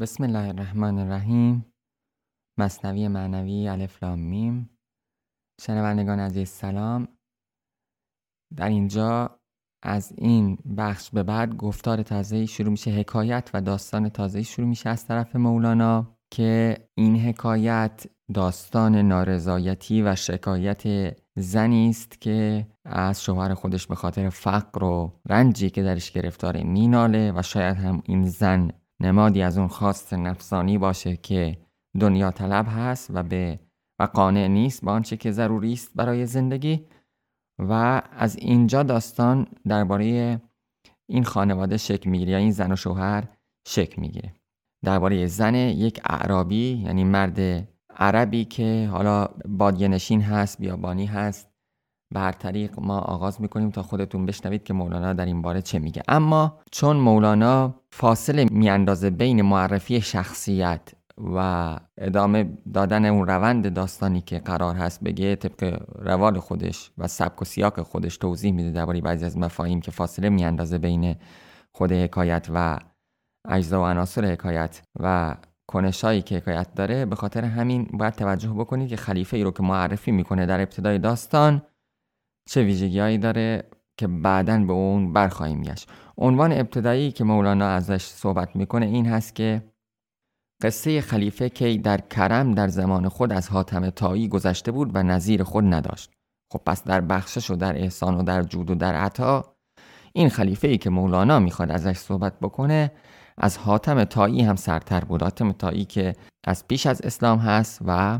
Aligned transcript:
بسم 0.00 0.24
الله 0.24 0.48
الرحمن 0.48 0.98
الرحیم. 0.98 1.72
مصنوی 2.58 3.08
معنوی 3.08 3.68
الف 3.68 4.02
لام 4.02 4.18
میم. 4.18 4.78
شنوندگان 5.60 6.20
عزیز 6.20 6.48
سلام. 6.48 7.08
در 8.56 8.68
اینجا 8.68 9.40
از 9.82 10.12
این 10.18 10.58
بخش 10.76 11.10
به 11.10 11.22
بعد 11.22 11.56
گفتار 11.56 12.02
تازه 12.02 12.46
شروع 12.46 12.70
میشه 12.70 12.90
حکایت 12.90 13.50
و 13.54 13.60
داستان 13.60 14.08
تازه 14.08 14.42
شروع 14.42 14.68
میشه 14.68 14.88
از 14.88 15.06
طرف 15.06 15.36
مولانا 15.36 16.18
که 16.30 16.76
این 16.94 17.16
حکایت 17.16 18.06
داستان 18.34 18.96
نارضایتی 18.96 20.02
و 20.02 20.16
شکایت 20.16 21.16
زنی 21.36 21.90
است 21.90 22.20
که 22.20 22.66
از 22.84 23.24
شوهر 23.24 23.54
خودش 23.54 23.86
به 23.86 23.94
خاطر 23.94 24.28
فقر 24.28 24.84
و 24.84 25.20
رنجی 25.28 25.70
که 25.70 25.82
درش 25.82 26.12
گرفتاره 26.12 26.64
میناله 26.64 27.32
و 27.32 27.42
شاید 27.42 27.76
هم 27.76 28.02
این 28.04 28.28
زن 28.28 28.70
نمادی 29.02 29.42
از 29.42 29.58
اون 29.58 29.68
خواست 29.68 30.14
نفسانی 30.14 30.78
باشه 30.78 31.16
که 31.16 31.58
دنیا 32.00 32.30
طلب 32.30 32.66
هست 32.68 33.10
و 33.14 33.22
به 33.22 33.60
و 34.00 34.04
قانع 34.04 34.46
نیست 34.46 34.84
با 34.84 34.92
آنچه 34.92 35.16
که 35.16 35.32
ضروری 35.32 35.72
است 35.72 35.90
برای 35.94 36.26
زندگی. 36.26 36.86
و 37.58 38.02
از 38.12 38.36
اینجا 38.36 38.82
داستان 38.82 39.46
درباره 39.68 40.40
این 41.08 41.24
خانواده 41.24 41.76
شکل 41.76 42.10
می‌گیره 42.10 42.32
یا 42.32 42.38
این 42.38 42.50
زن 42.50 42.72
و 42.72 42.76
شوهر 42.76 43.28
شکل 43.66 44.00
می‌گیره. 44.00 44.34
درباره 44.84 45.26
زن 45.26 45.54
یک 45.54 46.00
اعرابی 46.04 46.82
یعنی 46.84 47.04
مرد 47.04 47.68
عربی 47.96 48.44
که 48.44 48.88
حالا 48.92 49.28
بادیه 49.48 49.88
نشین 49.88 50.20
هست 50.20 50.58
بیابانی 50.58 51.06
هست 51.06 51.51
بر 52.12 52.34
ما 52.78 52.98
آغاز 52.98 53.40
می‌کنیم 53.40 53.70
تا 53.70 53.82
خودتون 53.82 54.26
بشنوید 54.26 54.64
که 54.64 54.72
مولانا 54.74 55.12
در 55.12 55.26
این 55.26 55.42
باره 55.42 55.62
چه 55.62 55.78
میگه. 55.78 56.02
اما 56.08 56.58
چون 56.70 56.96
مولانا 56.96 57.74
فاصله 57.90 58.44
میاندازه 58.50 59.10
بین 59.10 59.42
معرفی 59.42 60.00
شخصیت 60.00 60.80
و 61.18 61.78
ادامه 61.98 62.58
دادن 62.74 63.04
اون 63.04 63.26
روند 63.26 63.74
داستانی 63.74 64.20
که 64.20 64.38
قرار 64.38 64.74
هست 64.74 65.04
بگه 65.04 65.36
طبق 65.36 65.82
روال 65.98 66.38
خودش 66.38 66.90
و 66.98 67.08
سبک 67.08 67.42
و 67.42 67.44
سیاق 67.44 67.82
خودش 67.82 68.16
توضیح 68.16 68.52
میده 68.52 68.70
درباره 68.70 69.00
بعضی 69.00 69.24
از 69.24 69.38
مفاهیم 69.38 69.80
که 69.80 69.90
فاصله 69.90 70.28
میاندازه 70.28 70.78
بین 70.78 71.16
خود 71.72 71.92
حکایت 71.92 72.46
و 72.54 72.78
اجزا 73.48 73.80
و 73.80 73.84
عناصر 73.84 74.24
حکایت 74.24 74.82
و 75.00 75.36
کنشایی 75.66 76.22
که 76.22 76.36
حکایت 76.36 76.74
داره 76.74 77.06
به 77.06 77.16
خاطر 77.16 77.44
همین 77.44 77.88
باید 77.92 78.14
توجه 78.14 78.48
بکنید 78.48 78.88
که 78.88 78.96
خلیفه 78.96 79.36
ای 79.36 79.42
رو 79.42 79.50
که 79.50 79.62
معرفی 79.62 80.12
می‌کنه 80.12 80.46
در 80.46 80.60
ابتدای 80.60 80.98
داستان 80.98 81.62
چه 82.50 82.62
ویژگیهایی 82.62 83.18
داره 83.18 83.64
که 83.96 84.06
بعدا 84.06 84.58
به 84.58 84.72
اون 84.72 85.12
برخواهیم 85.12 85.62
گشت. 85.62 85.90
عنوان 86.18 86.52
ابتدایی 86.52 87.12
که 87.12 87.24
مولانا 87.24 87.68
ازش 87.68 88.02
صحبت 88.02 88.56
می‌کنه 88.56 88.86
این 88.86 89.06
هست 89.06 89.34
که 89.34 89.62
قصه 90.62 91.00
خلیفه 91.00 91.48
که 91.48 91.76
در 91.76 92.00
کرم 92.00 92.54
در 92.54 92.68
زمان 92.68 93.08
خود 93.08 93.32
از 93.32 93.48
حاتم 93.48 93.90
تایی 93.90 94.28
گذشته 94.28 94.72
بود 94.72 94.90
و 94.94 95.02
نظیر 95.02 95.42
خود 95.42 95.74
نداشت. 95.74 96.10
خب 96.52 96.60
پس 96.66 96.84
در 96.84 97.00
بخشش 97.00 97.50
و 97.50 97.56
در 97.56 97.78
احسان 97.78 98.14
و 98.14 98.22
در 98.22 98.42
جود 98.42 98.70
و 98.70 98.74
در 98.74 98.94
عطا 98.94 99.44
این 100.12 100.28
خلیفه 100.28 100.68
ای 100.68 100.78
که 100.78 100.90
مولانا 100.90 101.38
می‌خواد 101.38 101.70
ازش 101.70 101.96
صحبت 101.96 102.40
بکنه 102.40 102.92
از 103.38 103.58
حاتم 103.58 104.04
تایی 104.04 104.42
هم 104.42 104.56
سرتر 104.56 105.00
بود. 105.00 105.22
حاتم 105.22 105.52
تایی 105.52 105.84
که 105.84 106.14
از 106.44 106.68
پیش 106.68 106.86
از 106.86 107.00
اسلام 107.00 107.38
هست 107.38 107.80
و 107.86 108.18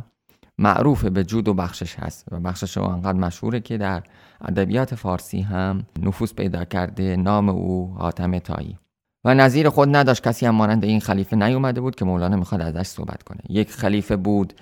معروف 0.58 1.04
به 1.04 1.24
جود 1.24 1.48
و 1.48 1.54
بخشش 1.54 1.94
هست 1.98 2.24
و 2.30 2.40
بخشش 2.40 2.78
او 2.78 2.88
انقدر 2.88 3.18
مشهوره 3.18 3.60
که 3.60 3.78
در 3.78 4.02
ادبیات 4.40 4.94
فارسی 4.94 5.40
هم 5.40 5.86
نفوذ 6.02 6.32
پیدا 6.32 6.64
کرده 6.64 7.16
نام 7.16 7.48
او 7.48 7.94
حاتم 7.98 8.38
تایی. 8.38 8.78
و 9.24 9.34
نظیر 9.34 9.68
خود 9.68 9.96
نداشت 9.96 10.22
کسی 10.22 10.46
هم 10.46 10.54
مانند 10.54 10.84
این 10.84 11.00
خلیفه 11.00 11.36
نیومده 11.36 11.80
بود 11.80 11.94
که 11.94 12.04
مولانا 12.04 12.36
می‌خواد 12.36 12.60
ازش 12.60 12.86
صحبت 12.86 13.22
کنه. 13.22 13.40
یک 13.48 13.70
خلیفه 13.70 14.16
بود 14.16 14.52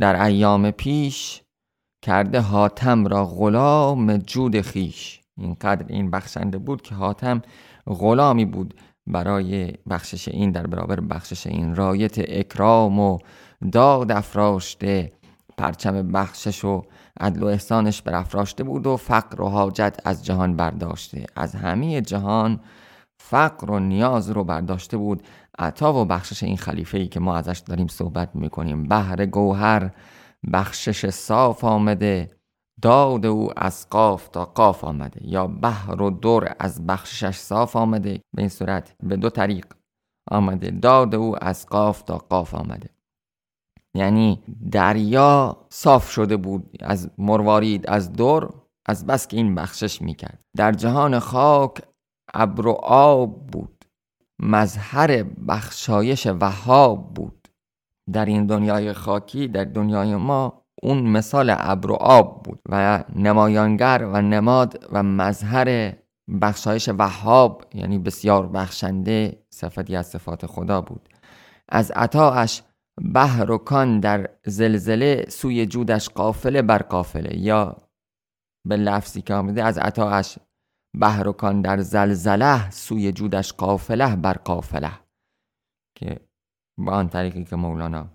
در 0.00 0.22
ایام 0.22 0.70
پیش 0.70 1.42
کرده 2.02 2.40
حاتم 2.40 3.06
را 3.06 3.26
غلام 3.26 4.16
جود 4.16 4.60
خیش. 4.60 5.20
اینقدر 5.36 5.86
این 5.88 6.10
بخشنده 6.10 6.58
بود 6.58 6.82
که 6.82 6.94
حاتم 6.94 7.42
غلامی 7.86 8.44
بود 8.44 8.74
برای 9.06 9.72
بخشش 9.90 10.28
این 10.28 10.50
در 10.50 10.66
برابر 10.66 11.00
بخشش 11.00 11.46
این 11.46 11.74
رایت 11.74 12.18
اکرام 12.18 13.00
و 13.00 13.18
داد 13.72 14.12
افراشته 14.12 15.12
پرچم 15.58 16.12
بخشش 16.12 16.64
و 16.64 16.82
عدل 17.20 17.42
و 17.42 17.46
احسانش 17.46 18.02
برافراشته 18.02 18.64
بود 18.64 18.86
و 18.86 18.96
فقر 18.96 19.40
و 19.42 19.48
حاجت 19.48 19.96
از 20.04 20.24
جهان 20.24 20.56
برداشته. 20.56 21.26
از 21.36 21.54
همه 21.54 22.00
جهان 22.00 22.60
فقر 23.20 23.70
و 23.70 23.78
نیاز 23.78 24.30
رو 24.30 24.44
برداشته 24.44 24.96
بود. 24.96 25.22
عطا 25.58 26.02
و 26.02 26.04
بخشش 26.04 26.42
این 26.42 26.56
خلیفه 26.56 26.98
ای 26.98 27.08
که 27.08 27.20
ما 27.20 27.36
ازش 27.36 27.58
داریم 27.66 27.86
صحبت 27.86 28.30
می‌کنیم. 28.34 28.88
بهر 28.88 29.26
گوهر 29.26 29.90
بخشش 30.52 31.10
صاف 31.10 31.64
آمده. 31.64 32.30
داد 32.82 33.26
او 33.26 33.50
از 33.56 33.86
قاف 33.90 34.28
تا 34.28 34.44
قاف 34.44 34.84
آمده. 34.84 35.20
یا 35.24 35.46
بحر 35.46 36.02
و 36.02 36.10
دور 36.10 36.54
از 36.58 36.86
بخشش 36.86 37.36
صاف 37.36 37.76
آمده. 37.76 38.20
به 38.36 38.42
این 38.42 38.48
صورت 38.48 38.94
به 39.02 39.16
دو 39.16 39.30
طریق 39.30 39.66
آمده. 40.30 40.70
داد 40.70 41.14
او 41.14 41.44
از 41.44 41.66
قاف 41.66 42.02
تا 42.02 42.18
قاف 42.18 42.54
آمده. 42.54 42.90
یعنی 43.94 44.42
دریا 44.70 45.56
صاف 45.70 46.10
شده 46.10 46.36
بود 46.36 46.70
از 46.80 47.10
مروارید 47.18 47.90
از 47.90 48.12
دور 48.12 48.54
از 48.86 49.06
بس 49.06 49.28
که 49.28 49.36
این 49.36 49.54
بخشش 49.54 50.02
می‌کرد. 50.02 50.40
در 50.56 50.72
جهان 50.72 51.18
خاک 51.18 51.82
ابر 52.34 52.66
و 52.66 52.72
آب 52.82 53.46
بود. 53.46 53.84
مظهر 54.42 55.22
بخشایش 55.22 56.26
وهاب 56.26 57.14
بود. 57.14 57.48
در 58.12 58.24
این 58.24 58.46
دنیای 58.46 58.92
خاکی 58.92 59.48
در 59.48 59.64
دنیای 59.64 60.16
ما 60.16 60.62
اون 60.82 61.02
مثال 61.08 61.54
ابر 61.58 61.90
و 61.90 61.94
آب 61.94 62.42
بود 62.42 62.60
و 62.68 63.04
نمایانگر 63.16 64.08
و 64.12 64.22
نماد 64.22 64.88
و 64.92 65.02
مظهر 65.02 65.92
بخشایش 66.42 66.88
وهاب 66.98 67.64
یعنی 67.74 67.98
بسیار 67.98 68.46
بخشنده 68.46 69.42
صفتی 69.50 69.96
از 69.96 70.06
صفات 70.06 70.46
خدا 70.46 70.80
بود. 70.80 71.08
از 71.68 71.90
عطاش 71.90 72.62
بحر 72.98 73.50
و 73.50 73.58
کان 73.58 74.00
در 74.00 74.30
زلزله 74.44 75.24
سوی 75.28 75.66
جودش 75.66 76.08
قافله 76.08 76.62
بر 76.62 76.78
قافله 76.78 77.38
یا 77.38 77.76
به 78.68 78.76
لفظی 78.76 79.22
که 79.22 79.34
آمده 79.34 79.64
از 79.64 79.78
عطاش 79.78 80.38
بحر 81.00 81.28
و 81.28 81.32
کان 81.32 81.62
در 81.62 81.80
زلزله 81.80 82.70
سوی 82.70 83.12
جودش 83.12 83.52
قافله 83.52 84.16
بر 84.16 84.32
قافله 84.32 84.92
که 85.98 86.20
با 86.78 86.92
آن 86.92 87.08
طریقی 87.08 87.44
که 87.44 87.56
مولانا 87.56 88.08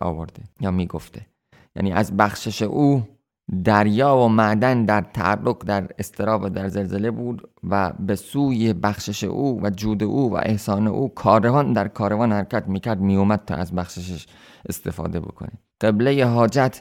آورده 0.00 0.42
یا 0.60 0.70
می‌گفته. 0.70 1.26
یعنی 1.76 1.92
از 1.92 2.16
بخشش 2.16 2.62
او 2.62 3.17
دریا 3.64 4.16
و 4.16 4.28
معدن 4.28 4.84
در 4.84 5.00
تعرق 5.00 5.64
در 5.64 5.88
استراب 5.98 6.42
و 6.42 6.48
در 6.48 6.68
زلزله 6.68 7.10
بود 7.10 7.48
و 7.70 7.92
به 7.92 8.16
سوی 8.16 8.72
بخشش 8.72 9.24
او 9.24 9.60
و 9.62 9.70
جود 9.70 10.02
او 10.02 10.32
و 10.32 10.40
احسان 10.42 10.86
او 10.86 11.08
کاروان 11.08 11.72
در 11.72 11.88
کاروان 11.88 12.32
حرکت 12.32 12.68
می‌کرد 12.68 13.00
میومد 13.00 13.44
تا 13.46 13.54
از 13.54 13.74
بخششش 13.74 14.26
استفاده 14.68 15.20
بکنه. 15.20 15.50
قبله 15.80 16.26
حاجت 16.26 16.80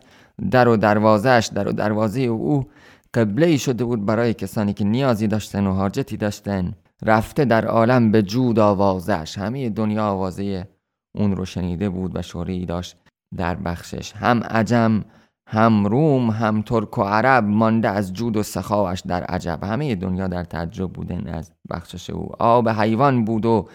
در 0.51 0.67
و 0.67 0.77
دروازهش 0.77 1.47
در 1.47 1.67
و 1.67 1.71
دروازه 1.71 2.21
او 2.21 2.65
قبله 3.13 3.57
شده 3.57 3.85
بود 3.85 4.05
برای 4.05 4.33
کسانی 4.33 4.73
که 4.73 4.85
نیازی 4.85 5.27
داشتن 5.27 5.67
و 5.67 5.73
حاجتی 5.73 6.17
داشتن. 6.17 6.73
رفته 7.03 7.45
در 7.45 7.65
عالم 7.65 8.11
به 8.11 8.21
جود 8.21 8.59
آوازش 8.59 9.37
همه 9.37 9.69
دنیا 9.69 10.07
آوازه 10.07 10.67
اون 11.15 11.35
رو 11.35 11.45
شنیده 11.45 11.89
بود 11.89 12.11
و 12.15 12.21
شوری 12.21 12.65
داشت 12.65 12.97
در 13.37 13.55
بخشش. 13.55 14.13
هم 14.15 14.43
عجم 14.43 15.03
هم 15.49 15.85
روم 15.85 16.29
هم 16.29 16.61
ترک 16.61 16.97
و 16.97 17.01
عرب 17.01 17.43
مانده 17.43 17.89
از 17.89 18.13
جود 18.13 18.37
و 18.37 18.43
سخاوش 18.43 19.01
در 19.01 19.23
عجب. 19.23 19.63
همه 19.63 19.95
دنیا 19.95 20.27
در 20.27 20.43
تعجب 20.43 20.93
بودن 20.93 21.27
از 21.27 21.51
بخشش 21.69 22.09
او. 22.09 22.31
آب 22.39 22.69
حیوان 22.69 23.25
بود 23.25 23.45
و 23.45 23.67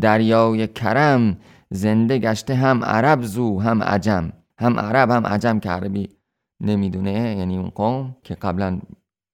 دریای 0.00 0.68
کرم. 0.68 1.36
زنده 1.70 2.18
گشته 2.18 2.54
هم 2.54 2.84
عرب 2.84 3.22
زو 3.22 3.60
هم 3.60 3.82
عجم. 3.82 4.32
هم 4.58 4.80
عرب 4.80 5.10
هم 5.10 5.26
عجم 5.26 5.60
که 5.60 5.70
عربی 5.70 6.08
نمی‌دونه. 6.60 7.36
یعنی 7.38 7.58
اون 7.58 7.68
قوم 7.68 8.16
که 8.24 8.34
قبلا 8.34 8.80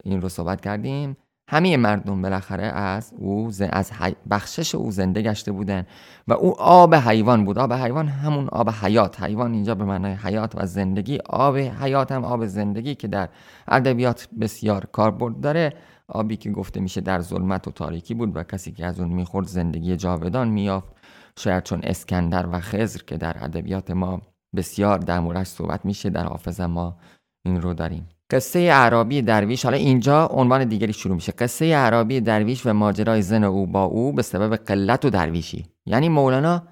این 0.04 0.22
رو 0.22 0.28
صحبت 0.28 0.60
کردیم. 0.60 1.16
همه 1.54 1.76
مردم 1.76 2.22
بالاخره 2.22 2.64
از 2.64 3.12
او 3.18 3.50
از 3.72 3.92
بخشش 4.30 4.74
او 4.74 4.90
زنده 4.90 5.22
گشته 5.22 5.52
بودن 5.52 5.86
و 6.28 6.32
او 6.32 6.60
آب 6.60 6.94
حیوان 6.94 7.44
بود. 7.44 7.58
آب 7.58 7.72
حیوان 7.72 8.08
همون 8.08 8.48
آب 8.48 8.70
حیات. 8.70 9.22
حیوان 9.22 9.52
اینجا 9.52 9.74
به 9.74 9.84
معنای 9.84 10.12
حیات 10.12 10.52
و 10.56 10.66
زندگی. 10.66 11.18
آب 11.26 11.56
حیات 11.56 12.12
هم 12.12 12.24
آب 12.24 12.46
زندگی 12.46 12.94
که 12.94 13.08
در 13.08 13.28
ادبیات 13.68 14.28
بسیار 14.40 14.86
کاربرد 14.92 15.40
داره. 15.40 15.72
آبی 16.08 16.36
که 16.36 16.50
گفته 16.50 16.80
میشه 16.80 17.00
در 17.00 17.20
ظلمت 17.20 17.68
و 17.68 17.70
تاریکی 17.70 18.14
بود 18.14 18.36
و 18.36 18.42
کسی 18.42 18.72
که 18.72 18.86
از 18.86 19.00
اون 19.00 19.08
می‌خورد 19.08 19.46
زندگی 19.46 19.96
جاودان 19.96 20.48
میافت 20.48 20.92
شاید 21.38 21.62
چون 21.62 21.80
اسکندر 21.82 22.46
و 22.46 22.60
خزر 22.60 23.00
که 23.06 23.16
در 23.16 23.44
ادبیات 23.44 23.90
ما 23.90 24.20
بسیار 24.56 24.98
در 24.98 25.20
موردش 25.20 25.46
صحبت 25.46 25.84
میشه 25.84 26.10
در 26.10 26.24
حافظ 26.24 26.60
ما 26.60 26.96
این 27.44 27.62
رو 27.62 27.74
داریم. 27.74 28.08
قصه 28.30 28.70
عربی 28.70 29.22
درویش 29.22 29.64
حالا 29.64 29.76
اینجا 29.76 30.26
عنوان 30.26 30.64
دیگری 30.64 30.92
شروع 30.92 31.14
میشه. 31.14 31.32
قصه 31.32 31.74
عربی 31.74 32.20
درویش 32.20 32.66
و 32.66 32.72
ماجرای 32.72 33.22
زن 33.22 33.44
او 33.44 33.66
با 33.66 33.84
او 33.84 34.12
به 34.12 34.22
سبب 34.22 34.56
قلت 34.56 35.04
و 35.04 35.10
درویشی. 35.10 35.66
یعنی 35.86 36.08
مولانا 36.08 36.62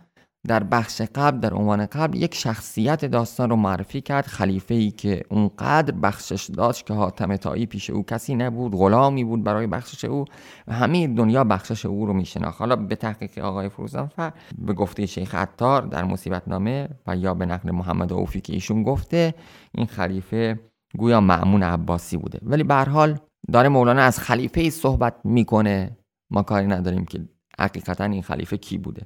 در 0.48 0.62
بخش 0.62 1.02
قبل 1.14 1.38
در 1.38 1.54
عنوان 1.54 1.86
قبل 1.86 2.22
یک 2.22 2.34
شخصیت 2.34 3.04
داستان 3.04 3.50
رو 3.50 3.56
معرفی 3.56 4.00
کرد. 4.00 4.26
خلیفه 4.26 4.74
ای 4.74 4.90
که 4.90 5.22
اونقدر 5.30 5.94
بخشش 5.94 6.50
داشت 6.50 6.86
که 6.86 6.94
حاتم 6.94 7.36
تایی 7.36 7.66
پیش 7.66 7.90
او 7.90 8.04
کسی 8.04 8.34
نبود 8.34 8.72
غلامی 8.72 9.24
بود 9.24 9.44
برای 9.44 9.66
بخشش 9.66 10.04
او 10.04 10.24
و 10.68 10.72
همه 10.72 11.06
دنیا 11.06 11.44
بخشش 11.44 11.86
او 11.86 12.06
رو 12.06 12.12
میشناخت. 12.12 12.58
حالا 12.58 12.76
به 12.76 12.96
تحقیق 12.96 13.38
آقای 13.38 13.68
فروزانفر 13.68 14.32
به 14.58 14.72
گفته 14.72 15.06
شیخ 15.06 15.34
عطار 15.34 15.82
در 15.82 16.04
مصیبت 16.04 16.48
نامه 16.48 16.88
و 17.06 17.16
یا 17.16 17.34
به 17.34 17.46
نقل 17.46 17.70
محمد 17.70 18.12
اوفی 18.12 18.40
که 18.40 18.52
ایشون 18.52 18.82
گفته 18.82 19.34
این 19.72 19.86
خلیفه 19.86 20.71
گویا 20.98 21.20
معمون 21.20 21.62
عباسی 21.62 22.16
بوده. 22.16 22.38
ولی 22.42 22.62
به 22.62 22.74
حال 22.74 23.18
داره 23.52 23.68
مولانا 23.68 24.02
از 24.02 24.18
خلیفه 24.18 24.60
ای 24.60 24.70
صحبت 24.70 25.14
می‌کنه. 25.24 25.96
ما 26.30 26.42
کاری 26.42 26.66
نداریم 26.66 27.04
که 27.04 27.28
حقیقتا 27.58 28.04
این 28.04 28.22
خلیفه 28.22 28.56
کی 28.56 28.78
بوده. 28.78 29.02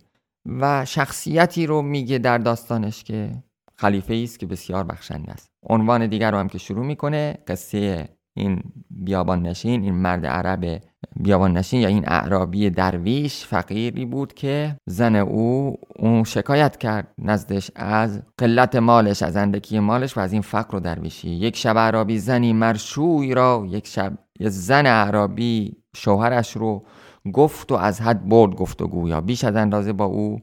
و 0.46 0.84
شخصیتی 0.84 1.66
رو 1.66 1.82
میگه 1.82 2.18
در 2.18 2.38
داستانش 2.38 3.04
که 3.04 3.42
خلیفه 3.76 4.14
ای 4.14 4.24
است 4.24 4.38
که 4.38 4.46
بسیار 4.46 4.84
بخشنده 4.84 5.32
است. 5.32 5.46
عنوان 5.68 6.06
دیگر 6.06 6.30
رو 6.30 6.38
هم 6.38 6.48
که 6.48 6.58
شروع 6.58 6.86
می‌کنه 6.86 7.38
قصه 7.46 8.08
این 8.36 8.62
بیابان 8.90 9.42
نشین 9.42 9.82
این 9.82 9.94
مرد 9.94 10.26
عرب 10.26 10.82
بیابان 11.16 11.56
نشین 11.56 11.80
یا 11.80 11.88
این 11.88 12.04
اعرابی 12.06 12.70
درویش 12.70 13.44
فقیری 13.44 14.04
بود 14.04 14.34
که 14.34 14.76
زن 14.86 15.16
او 15.16 15.76
اون 15.98 16.24
شکایت 16.24 16.76
کرد 16.76 17.08
نزدش 17.18 17.70
از 17.74 18.22
قلت 18.38 18.76
مالش 18.76 19.22
از 19.22 19.36
اندکی 19.36 19.78
مالش 19.78 20.16
و 20.16 20.20
از 20.20 20.32
این 20.32 20.42
فقر 20.42 20.76
و 20.76 20.80
درویشی. 20.80 21.30
یک 21.30 21.56
شب 21.56 21.76
اعرابی 21.76 22.18
زنی 22.18 22.52
مرشوی 22.52 23.34
را 23.34 23.66
یک 23.68 23.86
شب 23.86 24.18
یه 24.40 24.48
زن 24.48 24.86
اعرابی 24.86 25.76
شوهرش 25.96 26.56
رو 26.56 26.84
گفت 27.32 27.72
و 27.72 27.74
از 27.74 28.00
حد 28.00 28.28
برد 28.28 28.54
گفتگو 28.54 29.08
یا 29.08 29.20
بیش 29.20 29.44
از 29.44 29.56
اندازه 29.56 29.92
با 29.92 30.04
او 30.04 30.40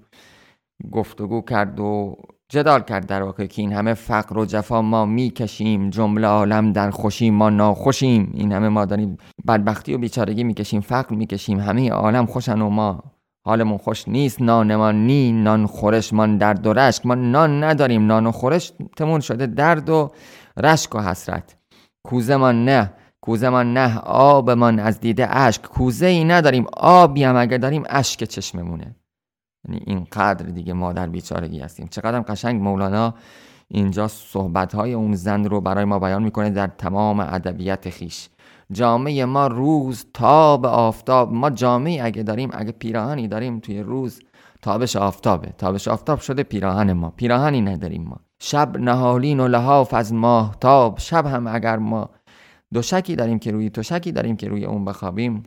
گفتگو 0.91 1.41
کرد 1.41 1.79
و 1.79 2.15
جدال 2.53 2.81
کرد 2.81 3.05
در 3.05 3.23
واقع 3.23 3.45
که 3.45 3.61
این 3.61 3.73
همه 3.73 3.93
فقر 3.93 4.37
و 4.37 4.45
جفا 4.45 4.81
ما 4.81 5.05
می‌کشیم 5.05 5.89
جمله 5.89 6.27
عالم 6.27 6.71
در 6.71 6.89
خوشی 6.89 7.29
ما 7.29 7.49
ناخوشیم. 7.49 8.31
این 8.33 8.51
همه 8.51 8.69
ما 8.69 8.85
داریم 8.85 9.17
بدبختی 9.47 9.93
و 9.93 9.97
بیچارگی 9.97 10.43
می‌کشیم 10.43 10.81
فقر 10.81 11.15
می‌کشیم. 11.15 11.59
همه 11.59 11.91
عالم 11.91 12.25
خوشن 12.25 12.61
و 12.61 12.69
ما 12.69 13.03
حالمون 13.45 13.77
خوش 13.77 14.07
نیست. 14.07 14.41
نانمان 14.41 14.95
نی 14.95 15.31
نان 15.31 15.65
خورشمان 15.65 16.37
درد 16.37 16.67
و 16.67 16.73
رشک. 16.73 17.05
ما 17.05 17.15
نان 17.15 17.63
نداریم. 17.63 18.05
نان 18.05 18.27
و 18.27 18.31
خورش 18.31 18.73
تمون 18.97 19.19
شده. 19.19 19.47
درد 19.47 19.89
و 19.89 20.11
رشک 20.57 20.95
و 20.95 20.99
حسرت. 20.99 21.55
کوزمان 22.05 22.65
نه. 22.65 22.93
کوزمان 23.21 23.73
نه. 23.73 23.99
آبمان 23.99 24.79
از 24.79 24.99
دیده 24.99 25.37
اشک. 25.37 25.61
کوزه 25.61 26.05
ای 26.05 26.23
نداریم. 26.23 26.65
آبی 26.77 27.23
هم 27.23 27.35
اگر 27.35 27.57
داریم 27.57 27.83
اشک 27.89 28.23
چشممونه. 28.23 28.95
یعنی 29.69 29.83
اینقدر 29.87 30.45
دیگه 30.45 30.73
ما 30.73 30.93
در 30.93 31.07
بیچارگی 31.07 31.59
هستیم. 31.59 31.87
چقدر 31.87 32.19
قشنگ 32.19 32.61
مولانا 32.61 33.13
اینجا 33.67 34.07
صحبت 34.07 34.75
های 34.75 34.93
اون 34.93 35.15
زن 35.15 35.43
رو 35.43 35.61
برای 35.61 35.85
ما 35.85 35.99
بیان 35.99 36.23
می‌کنه 36.23 36.49
در 36.49 36.67
تمام 36.67 37.19
ادبیت 37.19 37.89
خیش. 37.89 38.29
جامعه 38.71 39.25
ما 39.25 39.47
روز 39.47 40.05
تاب 40.13 40.65
آفتاب. 40.65 41.33
ما 41.33 41.49
جامعه 41.49 42.05
اگه 42.05 42.23
داریم 42.23 42.49
اگه 42.53 42.71
پیراهنی 42.71 43.27
داریم 43.27 43.59
توی 43.59 43.79
روز 43.79 44.19
تابش 44.61 44.95
آفتابه. 44.95 45.53
تابش 45.57 45.87
آفتاب 45.87 46.19
شده 46.19 46.43
پیراهن 46.43 46.93
ما. 46.93 47.09
پیراهنی 47.09 47.61
نداریم 47.61 48.03
ما. 48.03 48.19
شب 48.41 48.77
نهالین 48.77 49.39
و 49.39 49.47
لحاف 49.47 49.93
از 49.93 50.13
ماه 50.13 50.55
تاب. 50.59 50.99
شب 50.99 51.25
هم 51.25 51.47
اگر 51.47 51.77
ما 51.77 52.09
دوشکی 52.73 53.15
داریم 53.15 53.39
که 53.39 53.51
روی 53.51 53.69
توشکی 53.69 54.11
داریم 54.11 54.35
که 54.35 54.47
روی 54.47 54.65
اون 54.65 54.85
بخوابیم 54.85 55.43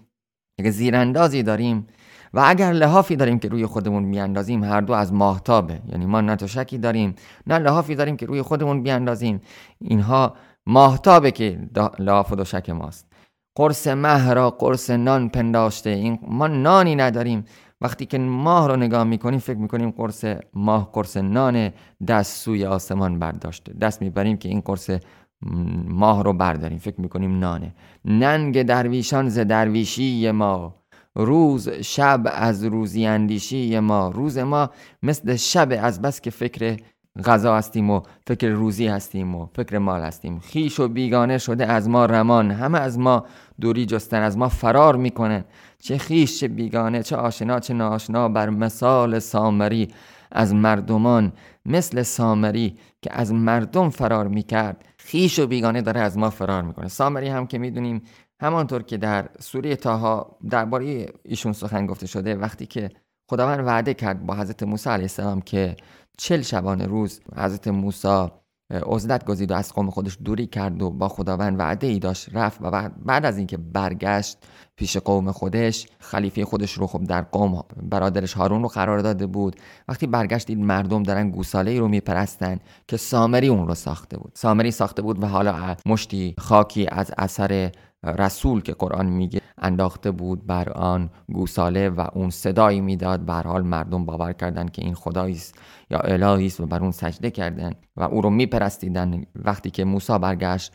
اگه 0.58 0.70
زیراندازی 0.70 1.42
داریم 1.42 1.86
و 2.34 2.42
اگر 2.46 2.72
لحافی 2.72 3.16
داریم 3.16 3.38
که 3.38 3.48
روی 3.48 3.66
خودمون 3.66 4.02
میاندازیم 4.02 4.64
هر 4.64 4.80
دو 4.80 4.92
از 4.92 5.12
ماهتابه. 5.12 5.80
یعنی 5.88 6.06
ما 6.06 6.20
نه 6.20 6.36
توشکی 6.36 6.78
داریم 6.78 7.14
نه 7.46 7.58
لحافی 7.58 7.94
داریم 7.94 8.16
که 8.16 8.26
روی 8.26 8.42
خودمون 8.42 8.82
بیاندازیم. 8.82 9.40
اینها 9.80 10.34
ماهتابه 10.66 11.30
که 11.30 11.58
لحاف 11.98 12.32
و 12.32 12.36
دوشک 12.36 12.70
ماست. 12.70 13.06
قرص 13.54 13.86
مه 13.86 14.34
را 14.34 14.50
قرص 14.50 14.90
نان 14.90 15.28
پنداشته. 15.28 15.90
این 15.90 16.18
ما 16.22 16.46
نانی 16.46 16.96
نداریم. 16.96 17.44
وقتی 17.80 18.06
که 18.06 18.18
ماه 18.18 18.68
رو 18.68 18.76
نگاه 18.76 19.04
می‌کنیم 19.04 19.38
فکر 19.38 19.58
می‌کنیم 19.58 19.90
قرص 19.90 20.24
ماه 20.54 20.90
قرص 20.92 21.16
نان 21.16 21.70
دست 22.08 22.42
سوی 22.42 22.66
آسمان 22.66 23.18
برداشته. 23.18 23.72
دست 23.72 24.02
می‌بریم 24.02 24.36
که 24.36 24.48
این 24.48 24.60
قرص 24.60 24.90
ماه 25.88 26.24
رو 26.24 26.32
برداریم 26.32 26.78
فکر 26.78 27.00
می‌کنیم 27.00 27.38
نانه. 27.38 27.74
ننگ 28.04 28.62
درویشان 28.62 29.28
ز 29.28 29.38
درویشی 29.38 30.30
ما. 30.30 30.74
روز 31.14 31.68
شب 31.68 32.20
از 32.24 32.64
روزی 32.64 33.06
اندیشی 33.06 33.78
ما. 33.78 34.08
روز 34.08 34.38
ما 34.38 34.70
مثل 35.02 35.36
شب 35.36 35.68
از 35.80 36.02
بس 36.02 36.20
که 36.20 36.30
فکر 36.30 36.76
غذا 37.24 37.56
هستیم 37.56 37.90
و 37.90 38.00
فکر 38.26 38.48
روزی 38.48 38.86
هستیم 38.86 39.34
و 39.34 39.46
فکر 39.46 39.78
مال 39.78 40.00
هستیم. 40.00 40.38
خیش 40.38 40.80
و 40.80 40.88
بیگانه 40.88 41.38
شده 41.38 41.66
از 41.66 41.88
ما 41.88 42.06
رمان. 42.06 42.50
همه 42.50 42.80
از 42.80 42.98
ما 42.98 43.24
دوری 43.60 43.86
جستن 43.86 44.22
از 44.22 44.38
ما 44.38 44.48
فرار 44.48 44.96
می‌کنن. 44.96 45.44
چه 45.78 45.98
خیش 45.98 46.40
چه 46.40 46.48
بیگانه 46.48 47.02
چه 47.02 47.16
آشنا 47.16 47.60
چه 47.60 47.74
ناشنا 47.74 48.28
بر 48.28 48.50
مثال 48.50 49.18
سامری 49.18 49.88
از 50.32 50.54
مردمان 50.54 51.32
مثل 51.66 52.02
سامری 52.02 52.78
که 53.02 53.10
از 53.12 53.32
مردم 53.32 53.90
فرار 53.90 54.28
می‌کرد 54.28 54.84
خیش 54.98 55.38
و 55.38 55.46
بیگانه 55.46 55.82
داره 55.82 56.00
از 56.00 56.18
ما 56.18 56.30
فرار 56.30 56.62
می‌کنه. 56.62 56.88
سامری 56.88 57.28
هم 57.28 57.46
که 57.46 57.58
می‌دونیم 57.58 58.02
همانطور 58.40 58.82
که 58.82 58.96
در 58.96 59.28
سوره 59.40 59.76
تاها 59.76 60.38
درباره 60.50 61.06
ایشون 61.24 61.52
سخن 61.52 61.86
گفته 61.86 62.06
شده 62.06 62.36
وقتی 62.36 62.66
که 62.66 62.90
خداوند 63.30 63.66
وعده 63.66 63.94
کرد 63.94 64.26
با 64.26 64.34
حضرت 64.34 64.62
موسی 64.62 64.90
علیه 64.90 65.04
السلام 65.04 65.40
که 65.40 65.76
چل 66.18 66.42
شبانه 66.42 66.86
روز 66.86 67.20
حضرت 67.36 67.68
موسی 67.68 68.28
عزلت 68.70 69.24
گزید 69.24 69.50
و 69.50 69.54
از 69.54 69.72
قوم 69.72 69.90
خودش 69.90 70.18
دوری 70.24 70.46
کرد 70.46 70.82
و 70.82 70.90
با 70.90 71.08
خداوند 71.08 71.58
وعده 71.58 71.86
ای 71.86 71.98
داشت 71.98 72.28
رفت 72.32 72.58
و 72.62 72.90
بعد 73.04 73.26
از 73.26 73.38
اینکه 73.38 73.56
برگشت 73.56 74.38
پیش 74.76 74.96
قوم 74.96 75.32
خودش 75.32 75.86
خلیفه 75.98 76.44
خودش 76.44 76.72
رو 76.72 76.86
خب 76.86 77.04
در 77.04 77.22
قوم 77.22 77.64
برادرش 77.82 78.32
هارون 78.32 78.62
رو 78.62 78.68
قرار 78.68 78.98
داده 78.98 79.26
بود. 79.26 79.56
وقتی 79.88 80.06
برگشت 80.06 80.46
دید 80.46 80.58
مردم 80.58 81.02
دارن 81.02 81.30
گوساله 81.30 81.70
ای 81.70 81.78
رو 81.78 81.88
میپرستن 81.88 82.58
که 82.88 82.96
سامری 82.96 83.48
اون 83.48 83.68
رو 83.68 83.74
ساخته 83.74 84.18
بود. 84.18 84.32
سامری 84.34 84.70
ساخته 84.70 85.02
بود 85.02 85.22
و 85.22 85.26
حالا 85.26 85.76
مشتی 85.86 86.34
خاکی 86.38 86.86
از 86.92 87.12
اثر 87.18 87.70
رسول 88.06 88.62
که 88.62 88.72
قرآن 88.72 89.06
میگه 89.06 89.40
انداخته 89.58 90.10
بود 90.10 90.46
بر 90.46 90.68
آن 90.68 91.10
گوساله 91.32 91.88
و 91.88 92.06
اون 92.14 92.30
صدایی 92.30 92.80
می‌داد. 92.80 93.24
بر 93.24 93.42
حال 93.42 93.62
مردم 93.62 94.04
باور 94.04 94.32
کردند 94.32 94.70
که 94.70 94.82
این 94.82 94.94
خدایی 94.94 95.34
است 95.34 95.54
یا 95.90 95.98
الهی 95.98 96.46
است 96.46 96.60
و 96.60 96.66
بر 96.66 96.80
اون 96.80 96.90
سجده 96.90 97.30
کردن 97.30 97.72
و 97.96 98.02
او 98.02 98.20
رو 98.20 98.30
میپرستیدن. 98.30 99.22
وقتی 99.34 99.70
که 99.70 99.84
موسی 99.84 100.18
برگشت 100.18 100.72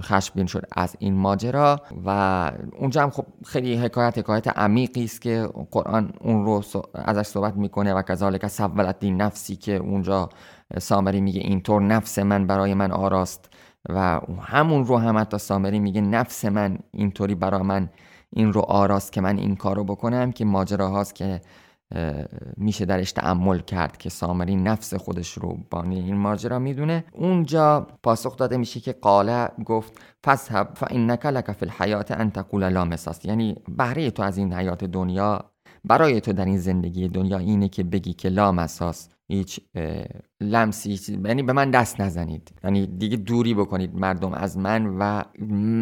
خشمگین 0.00 0.46
شد 0.46 0.64
از 0.76 0.96
این 0.98 1.14
ماجرا 1.14 1.80
و 2.06 2.52
اونجا 2.78 3.02
هم 3.02 3.10
خب 3.10 3.26
خیلی 3.46 3.76
حکایت 3.76 4.18
حکایت 4.18 4.48
عمیقی 4.48 5.04
است 5.04 5.20
که 5.20 5.48
قرآن 5.70 6.12
اون 6.20 6.44
رو 6.44 6.62
ازش 6.94 7.26
صحبت 7.26 7.56
می‌کنه 7.56 7.94
و 7.94 8.02
کذالک 8.02 8.46
سولت 8.46 9.04
نفسی 9.04 9.56
که 9.56 9.76
اونجا 9.76 10.28
سامری 10.78 11.20
میگه 11.20 11.40
اینطور 11.40 11.82
نفس 11.82 12.18
من 12.18 12.46
برای 12.46 12.74
من 12.74 12.92
آراست. 12.92 13.50
و 13.88 14.20
همون 14.42 14.84
رو 14.84 14.98
هم 14.98 15.18
حتی 15.18 15.38
سامری 15.38 15.78
میگه 15.78 16.00
نفس 16.00 16.44
من 16.44 16.78
اینطوری 16.90 17.34
برا 17.34 17.62
من 17.62 17.90
این 18.30 18.52
رو 18.52 18.60
آراست 18.60 19.12
که 19.12 19.20
من 19.20 19.38
این 19.38 19.56
کار 19.56 19.76
رو 19.76 19.84
بکنم 19.84 20.32
که 20.32 20.44
ماجرا 20.44 20.88
هاست 20.88 21.14
که 21.14 21.40
میشه 22.56 22.84
درش 22.84 23.12
تعمل 23.12 23.58
کرد 23.58 23.96
که 23.96 24.10
سامری 24.10 24.56
نفس 24.56 24.94
خودش 24.94 25.32
رو 25.32 25.58
بانی 25.70 26.00
این 26.00 26.16
ماجرا 26.16 26.58
می‌دونه. 26.58 27.04
اونجا 27.12 27.86
پاسخ 28.02 28.36
داده 28.36 28.56
میشه 28.56 28.80
که 28.80 28.92
قاله 28.92 29.48
گفت 29.64 30.00
فسحب 30.24 30.70
فانک 30.74 31.26
لک 31.26 31.52
فی 31.52 31.66
الحیات 31.66 32.10
ان 32.10 32.30
تقول 32.30 32.68
لا 32.68 32.84
مساس 32.84 33.24
یعنی 33.24 33.56
بهره 33.68 34.10
تو 34.10 34.22
از 34.22 34.38
این 34.38 34.52
حیات 34.52 34.84
دنیا 34.84 35.44
برای 35.84 36.20
تو 36.20 36.32
در 36.32 36.44
این 36.44 36.58
زندگی 36.58 37.08
دنیا 37.08 37.38
اینه 37.38 37.68
که 37.68 37.82
بگی 37.82 38.12
که 38.12 38.28
لا 38.28 38.52
مساس 38.52 39.08
هیچ 39.30 39.60
لمسی 40.40 41.18
یعنی 41.24 41.42
به 41.42 41.52
من 41.52 41.70
دست 41.70 42.00
نزنید. 42.00 42.52
یعنی 42.64 42.86
دیگه 42.86 43.16
دوری 43.16 43.54
بکنید 43.54 43.94
مردم 43.94 44.32
از 44.32 44.58
من 44.58 44.86
و 44.86 45.22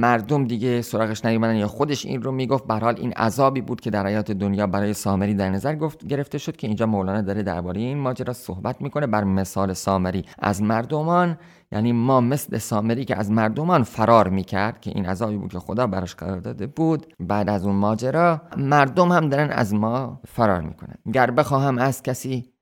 مردم 0.00 0.44
دیگه 0.44 0.82
سراغش 0.82 1.24
نیومدن 1.24 1.56
یا 1.56 1.68
خودش 1.68 2.06
این 2.06 2.22
رو 2.22 2.32
می‌گفت. 2.32 2.66
به 2.66 2.74
حال 2.74 2.94
این 2.98 3.12
عذابی 3.12 3.60
بود 3.60 3.80
که 3.80 3.90
در 3.90 4.06
حیات 4.06 4.32
دنیا 4.32 4.66
برای 4.66 4.92
سامری 4.92 5.34
در 5.34 5.50
نظر 5.50 5.74
گفت 5.74 6.06
گرفته 6.06 6.38
شد 6.38 6.56
که 6.56 6.66
اینجا 6.66 6.86
مولانا 6.86 7.20
داره 7.20 7.42
درباره 7.42 7.80
این 7.80 7.98
ماجرا 7.98 8.32
صحبت 8.32 8.82
می‌کنه. 8.82 9.06
بر 9.06 9.24
مثال 9.24 9.72
سامری 9.72 10.24
از 10.38 10.62
مردمان 10.62 11.38
یعنی 11.72 11.92
ما 11.92 12.20
مثل 12.20 12.58
سامری 12.58 13.04
که 13.04 13.16
از 13.16 13.30
مردمان 13.30 13.82
فرار 13.82 14.28
می‌کرد 14.28 14.80
که 14.80 14.90
این 14.94 15.06
عذابی 15.06 15.36
بود 15.36 15.52
که 15.52 15.58
خدا 15.58 15.86
براش 15.86 16.14
قرار 16.14 16.40
داده 16.40 16.66
بود 16.66 17.06
بعد 17.20 17.48
از 17.48 17.66
اون 17.66 17.76
ماجرا 17.76 18.42
مردم 18.56 19.12
هم 19.12 19.28
دارن 19.28 19.50
از 19.50 19.74
ما 19.74 20.20
فرار 20.26 20.60
می‌کنن. 20.60 20.94
گر 21.12 21.30
بخواهم 21.30 21.78
از 21.78 22.02
کسی 22.02 22.52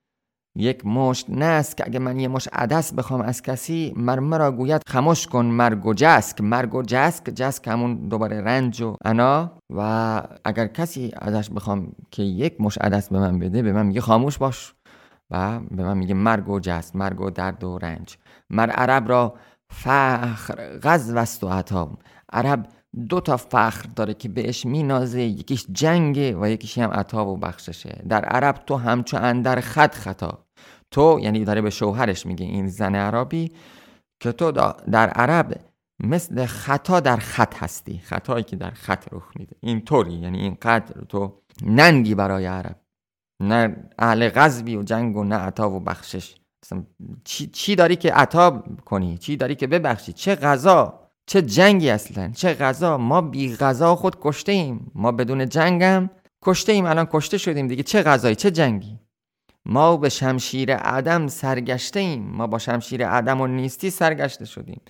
یک 0.56 0.86
مشت 0.86 1.26
است 1.30 1.76
که 1.76 1.84
اگه 1.86 1.98
من 1.98 2.20
یه 2.20 2.28
مشت 2.28 2.48
عدس 2.52 2.94
بخوام 2.94 3.20
از 3.20 3.42
کسی 3.42 3.92
مر 3.96 4.18
مرا 4.18 4.52
گوید 4.52 4.82
خموش 4.86 5.26
کن 5.26 5.46
مرگ 5.46 5.86
و 5.86 5.94
جسک. 5.94 6.40
مرگ 6.40 6.74
و 6.74 6.82
جسک 6.82 7.24
جسک 7.24 7.68
همون 7.68 8.08
دوباره 8.08 8.40
رنج 8.40 8.82
و 8.82 8.96
انا. 9.04 9.52
و 9.74 10.22
اگر 10.44 10.66
کسی 10.66 11.12
ازش 11.16 11.50
بخوام 11.50 11.92
که 12.10 12.22
یک 12.22 12.60
مشت 12.60 12.82
عدس 12.82 13.08
به 13.08 13.18
من 13.18 13.38
بده 13.38 13.62
به 13.62 13.72
من 13.72 13.86
میگه 13.86 14.00
خاموش 14.00 14.38
باش. 14.38 14.74
و 15.30 15.60
به 15.60 15.84
من 15.84 15.98
میگه 15.98 16.14
مرگ 16.14 16.48
و 16.48 16.60
جست 16.60 16.96
مرگ 16.96 17.20
و 17.20 17.30
درد 17.30 17.64
و 17.64 17.78
رنج. 17.78 18.16
مر 18.50 18.70
عرب 18.70 19.08
را 19.08 19.34
فخر 19.70 20.78
غزو 20.82 21.18
و 21.42 21.48
عطا. 21.48 21.90
عرب 22.32 22.66
دو 23.08 23.20
تا 23.20 23.36
فخر 23.36 23.88
داره 23.96 24.14
که 24.14 24.28
بهش 24.28 24.66
مینازه 24.66 25.22
یکیش 25.22 25.66
جنگه 25.72 26.36
و 26.40 26.48
یکیش 26.48 26.78
هم 26.78 26.90
عطا 26.90 27.26
و 27.26 27.36
بخششه. 27.36 28.02
در 28.08 28.24
عرب 28.24 28.54
تو 28.66 28.76
همچو 28.76 29.16
اندر 29.16 29.60
خط 29.60 29.94
خطا. 29.94 30.45
تو 30.90 31.18
یعنی 31.22 31.44
داره 31.44 31.60
به 31.60 31.70
شوهرش 31.70 32.26
میگه 32.26 32.46
این 32.46 32.68
زن 32.68 32.94
عربی 32.94 33.52
که 34.20 34.32
تو 34.32 34.52
در 34.90 35.08
عرب 35.08 35.60
مثل 36.00 36.46
خطا 36.46 37.00
در 37.00 37.16
خط 37.16 37.54
هستی. 37.54 37.98
خطایی 37.98 38.44
که 38.44 38.56
در 38.56 38.70
خط 38.70 39.08
رخ 39.12 39.30
میده. 39.36 39.56
اینطوری 39.60 40.12
یعنی 40.12 40.38
اینقدر 40.38 41.04
تو 41.08 41.42
ننگی 41.62 42.14
برای 42.14 42.46
عرب. 42.46 42.80
نه 43.40 43.76
اهل 43.98 44.28
غزبی 44.28 44.76
و 44.76 44.82
جنگ 44.82 45.16
و 45.16 45.24
نه 45.24 45.36
عطا 45.36 45.70
و 45.70 45.80
بخشش. 45.80 46.34
چی, 47.24 47.46
چی 47.46 47.76
داری 47.76 47.96
که 47.96 48.12
عطا 48.12 48.64
کنی؟ 48.84 49.18
چی 49.18 49.36
داری 49.36 49.54
که 49.54 49.66
ببخشی؟ 49.66 50.12
چه 50.12 50.34
غذا؟ 50.34 51.00
چه 51.26 51.42
جنگی 51.42 51.90
اصلا؟ 51.90 52.30
چه 52.30 52.54
غذا؟ 52.54 52.98
ما 52.98 53.20
بی 53.20 53.56
غذا 53.56 53.96
خود 53.96 54.16
کشته 54.20 54.52
ایم 54.52 54.90
ما 54.94 55.12
بدون 55.12 55.48
جنگم 55.48 56.10
کشته 56.42 56.72
ایم 56.72 56.84
الان 56.84 57.06
کشته 57.10 57.38
شدیم 57.38 57.68
دیگه. 57.68 57.82
چه 57.82 58.02
غذایی؟ 58.02 58.34
چه 58.34 58.50
جنگی؟ 58.50 58.98
ما 59.68 59.96
به 59.96 60.08
شمشیر 60.08 60.76
عدم 60.76 61.26
سرگشته 61.26 62.00
ایم 62.00 62.22
ما 62.22 62.46
با 62.46 62.58
شمشیر 62.58 63.08
عدم 63.08 63.40
و 63.40 63.46
نیستی 63.46 63.90
سرگشته 63.90 64.44
شدیم. 64.44 64.80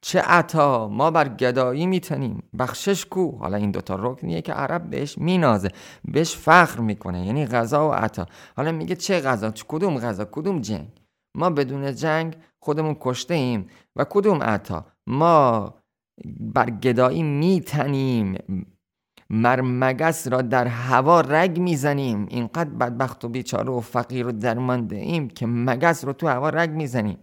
چه 0.00 0.20
عطا؟ 0.20 0.88
ما 0.88 1.10
بر 1.10 1.28
گدایی 1.28 1.86
میتنیم. 1.86 2.42
بخشش 2.58 3.06
کو؟ 3.06 3.30
حالا 3.30 3.56
این 3.56 3.70
دوتا 3.70 3.94
رکنیه 3.94 4.42
که 4.42 4.52
عرب 4.52 4.90
بهش 4.90 5.18
مینازه. 5.18 5.68
بهش 6.04 6.36
فخر 6.36 6.80
می‌کنه. 6.80 7.26
یعنی 7.26 7.46
غذا 7.46 7.88
و 7.88 7.92
عطا. 7.92 8.26
حالا 8.56 8.72
میگه 8.72 8.96
چه 8.96 9.20
غذا؟ 9.20 9.50
کدوم 9.68 9.98
غذا؟ 9.98 10.24
کدوم 10.24 10.60
جنگ؟ 10.60 10.88
ما 11.34 11.50
بدون 11.50 11.94
جنگ 11.94 12.36
خودمون 12.60 12.96
کشته 13.00 13.34
ایم 13.34 13.68
و 13.96 14.04
کدوم 14.04 14.42
عطا؟ 14.42 14.86
ما 15.06 15.74
بر 16.40 16.70
گدایی 16.70 17.22
میتنیم. 17.22 18.38
مرمگس 19.30 20.28
را 20.28 20.42
در 20.42 20.66
هوا 20.66 21.20
رگ 21.20 21.58
می‌زنیم. 21.60 22.26
اینقدر 22.30 22.70
بدبخت 22.70 23.24
و 23.24 23.28
بیچاره 23.28 23.70
و 23.70 23.80
فقیر 23.80 24.26
و 24.26 24.32
درمانده 24.32 24.96
ایم 24.96 25.28
که 25.28 25.46
مگس 25.46 26.04
رو 26.04 26.12
تو 26.12 26.28
هوا 26.28 26.48
رگ 26.48 26.70
می‌زنیم. 26.70 27.18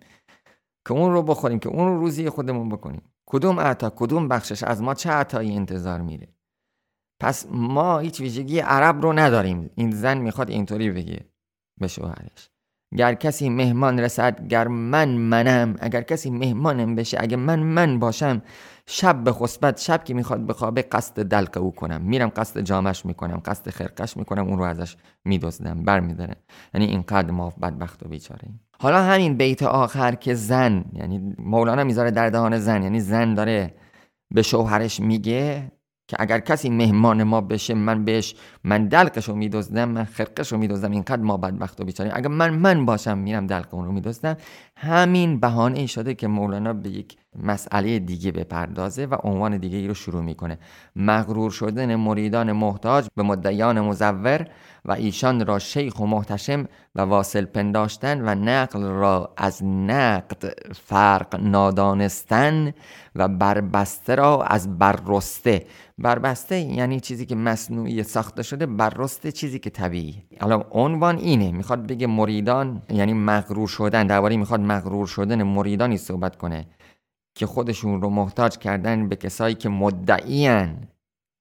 که 0.87 0.93
اون 0.93 1.13
رو 1.13 1.23
بخوریم 1.23 1.59
که 1.59 1.69
اون 1.69 1.87
رو 1.87 1.99
روزی 1.99 2.29
خودمون 2.29 2.69
بکنیم. 2.69 3.01
کدوم 3.25 3.59
عطا 3.59 3.89
کدوم 3.89 4.27
بخشش 4.27 4.63
از 4.63 4.81
ما 4.81 4.93
چه 4.93 5.09
عطایی 5.09 5.55
انتظار 5.55 6.01
میره؟ 6.01 6.27
پس 7.21 7.45
ما 7.51 7.99
هیچ 7.99 8.19
ویژگی 8.21 8.59
عرب 8.59 9.01
رو 9.01 9.13
نداریم. 9.13 9.69
این 9.75 9.91
زن 9.91 10.17
می‌خواد 10.17 10.49
اینطوری 10.49 10.91
بگه 10.91 11.25
به 11.79 11.87
شوهرش. 11.87 12.49
گر 12.97 13.13
کسی 13.13 13.49
مهمان 13.49 13.99
رسد 13.99 14.47
گر 14.47 14.67
من 14.67 15.09
منم 15.09 15.75
اگر 15.79 16.01
کسی 16.01 16.29
مهمانم 16.29 16.95
بشه 16.95 17.17
اگه 17.21 17.37
من 17.37 17.59
من 17.59 17.99
باشم 17.99 18.41
شب 18.87 19.23
به 19.23 19.31
خصبت 19.31 19.81
شب 19.81 20.03
که 20.03 20.13
می‌خواد 20.13 20.45
بخوابه 20.45 20.81
قصد 20.81 21.23
دلق 21.23 21.57
او 21.57 21.71
کنم. 21.71 22.01
میرم 22.01 22.29
قصد 22.29 22.59
جامش 22.59 23.05
می‌کنم 23.05 23.41
قصد 23.45 23.69
خرقش 23.69 24.17
می‌کنم 24.17 24.47
اون 24.47 24.57
رو 24.57 24.63
ازش 24.63 24.95
میدزدم 25.25 25.83
برمیدارم 25.83 26.35
یعنی 26.73 26.85
اینقدر 26.85 27.31
ما 27.31 27.49
بدبخت 27.61 28.05
و 28.05 28.09
بیچاره 28.09 28.41
حالا 28.79 29.03
همین 29.03 29.37
بیت 29.37 29.63
آخر 29.63 30.15
که 30.15 30.33
زن 30.33 30.85
یعنی 30.93 31.35
مولانا 31.39 31.83
می‌ذاره 31.83 32.11
در 32.11 32.29
دهان 32.29 32.59
زن 32.59 32.83
یعنی 32.83 32.99
زن 32.99 33.33
داره 33.33 33.75
به 34.33 34.41
شوهرش 34.41 34.99
میگه 34.99 35.71
که 36.07 36.17
اگر 36.19 36.39
کسی 36.39 36.69
مهمان 36.69 37.23
ما 37.23 37.41
بشه 37.41 37.73
من 37.73 38.05
بهش 38.05 38.35
من 38.63 38.87
دلقشو 38.87 39.35
میدزدم 39.35 39.89
من 39.89 40.03
خرقشو 40.03 40.57
میدزدم 40.57 40.91
اینقدر 40.91 41.21
ما 41.21 41.37
بدبخت 41.37 41.81
و 41.81 41.83
بیچاره 41.83 42.11
اگر 42.13 42.27
من 42.27 42.49
من 42.49 42.85
باشم 42.85 43.17
میرم 43.17 43.47
دلق 43.47 43.73
اون 43.73 43.85
رو 43.85 43.91
میدزدم. 43.91 44.37
همین 44.77 45.39
بهانه 45.39 45.79
ای 45.79 45.87
شده 45.87 46.13
که 46.13 46.27
مولانا 46.27 46.73
به 46.73 46.89
یک 46.89 47.17
مسئله 47.43 47.99
دیگه 47.99 48.31
بپردازه 48.31 49.05
و 49.05 49.15
عنوان 49.23 49.57
دیگه 49.57 49.77
ای 49.77 49.87
رو 49.87 49.93
شروع 49.93 50.21
می‌کنه. 50.21 50.59
مغرور 50.95 51.51
شدن 51.51 51.95
مریدان 51.95 52.51
محتاج 52.51 53.07
به 53.15 53.23
مدعیان 53.23 53.81
مزور 53.81 54.47
و 54.85 54.91
ایشان 54.91 55.45
را 55.45 55.59
شیخ 55.59 55.99
و 55.99 56.05
محتشم 56.05 56.67
و 56.95 57.01
واصل 57.01 57.45
پنداشتن 57.45 58.21
و 58.21 58.35
نقل 58.35 58.83
را 58.83 59.33
از 59.37 59.63
نقد 59.63 60.53
فرق 60.73 61.35
نادانستن 61.41 62.73
و 63.15 63.27
بربسته 63.27 64.15
را 64.15 64.43
از 64.43 64.79
بررسته. 64.79 65.65
بربسته 65.97 66.59
یعنی 66.59 66.99
چیزی 66.99 67.25
که 67.25 67.35
مصنوعی 67.35 68.03
ساخته 68.03 68.43
شده 68.43 68.65
بررسته 68.65 69.31
چیزی 69.31 69.59
که 69.59 69.69
طبیعی. 69.69 70.23
حالا 70.41 70.63
عنوان 70.71 71.17
اینه 71.17 71.51
می‌خواد 71.51 71.87
بگه 71.87 72.07
مریدان 72.07 72.81
یعنی 72.89 73.13
مغرور 73.13 73.67
شدن. 73.67 74.07
درباره 74.07 74.37
می‌خواد 74.37 74.59
مغرور 74.59 75.07
شدن 75.07 75.43
مریدانی 75.43 75.97
صحبت 75.97 76.35
کنه. 76.35 76.65
که 77.35 77.45
خودشون 77.45 78.01
رو 78.01 78.09
محتاج 78.09 78.57
کردن 78.57 79.09
به 79.09 79.15
کسایی 79.15 79.55
که 79.55 79.69
مدعیان 79.69 80.87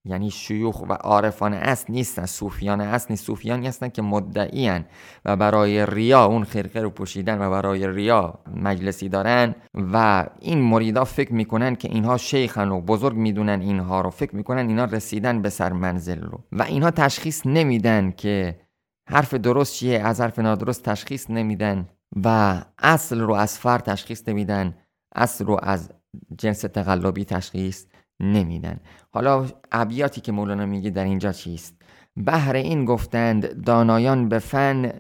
یعنی 0.07 0.31
شیوخ 0.31 0.83
و 0.89 0.93
عارفان 0.93 1.55
اصل 1.55 1.93
نیستن 1.93 2.27
صوفیان 2.27 2.81
اصل 2.81 3.07
نیست. 3.11 3.27
صوفیانی 3.27 3.67
هستن 3.67 3.89
که 3.89 4.03
مدعیان 4.03 4.85
و 5.25 5.37
برای 5.37 5.87
ریا 5.87 6.25
اون 6.25 6.45
خرقه 6.45 6.81
رو 6.81 6.91
پوشیدن 6.91 7.43
و 7.43 7.51
برای 7.51 7.89
ریا 7.89 8.39
مجلسی 8.57 9.09
دارن 9.09 9.55
و 9.93 10.27
این 10.41 10.63
مریدا 10.63 11.05
فکر 11.05 11.33
می‌کنن 11.33 11.77
که 11.77 11.89
اینها 11.89 12.17
شیخن 12.17 12.69
و 12.69 12.81
بزرگ 12.81 13.17
می‌دونن 13.17 13.61
اینها 13.61 14.01
رو. 14.01 14.11
فکر 14.11 14.37
می‌کنن 14.37 14.69
اینا 14.69 14.85
رسیدن 14.85 15.43
به 15.43 15.51
سر 15.51 15.73
منزل 15.73 16.21
رو. 16.21 16.41
و 16.53 16.63
اینها 16.63 16.91
تشخیص 16.91 17.47
نمیدن 17.47 18.11
که 18.11 18.61
حرف 19.09 19.35
درست 19.35 19.75
چیه 19.75 20.01
از 20.01 20.21
حرف 20.21 20.39
نادرست 20.39 20.83
تشخیص 20.83 21.31
نمیدن 21.31 21.89
و 22.25 22.61
اصل 22.79 23.21
رو 23.21 23.35
از 23.35 23.59
فر 23.59 23.79
تشخیص 23.79 24.29
نمیدن. 24.29 24.75
اصل 25.15 25.45
رو 25.45 25.61
از 25.63 25.91
جنس 26.39 26.61
تقلبی 26.61 27.25
تشخیص 27.25 27.87
نمیدن. 28.21 28.81
حالا 29.11 29.47
ابیاتی 29.73 30.21
که 30.21 30.33
مولانا 30.33 30.67
میگه 30.67 30.91
در 30.91 31.05
اینجا 31.05 31.33
چیست؟ 31.33 31.75
بهر 32.17 32.57
این 32.57 32.85
گفتند 32.85 33.65
دانایان 33.65 34.29
به 34.29 34.39
فن 34.39 34.93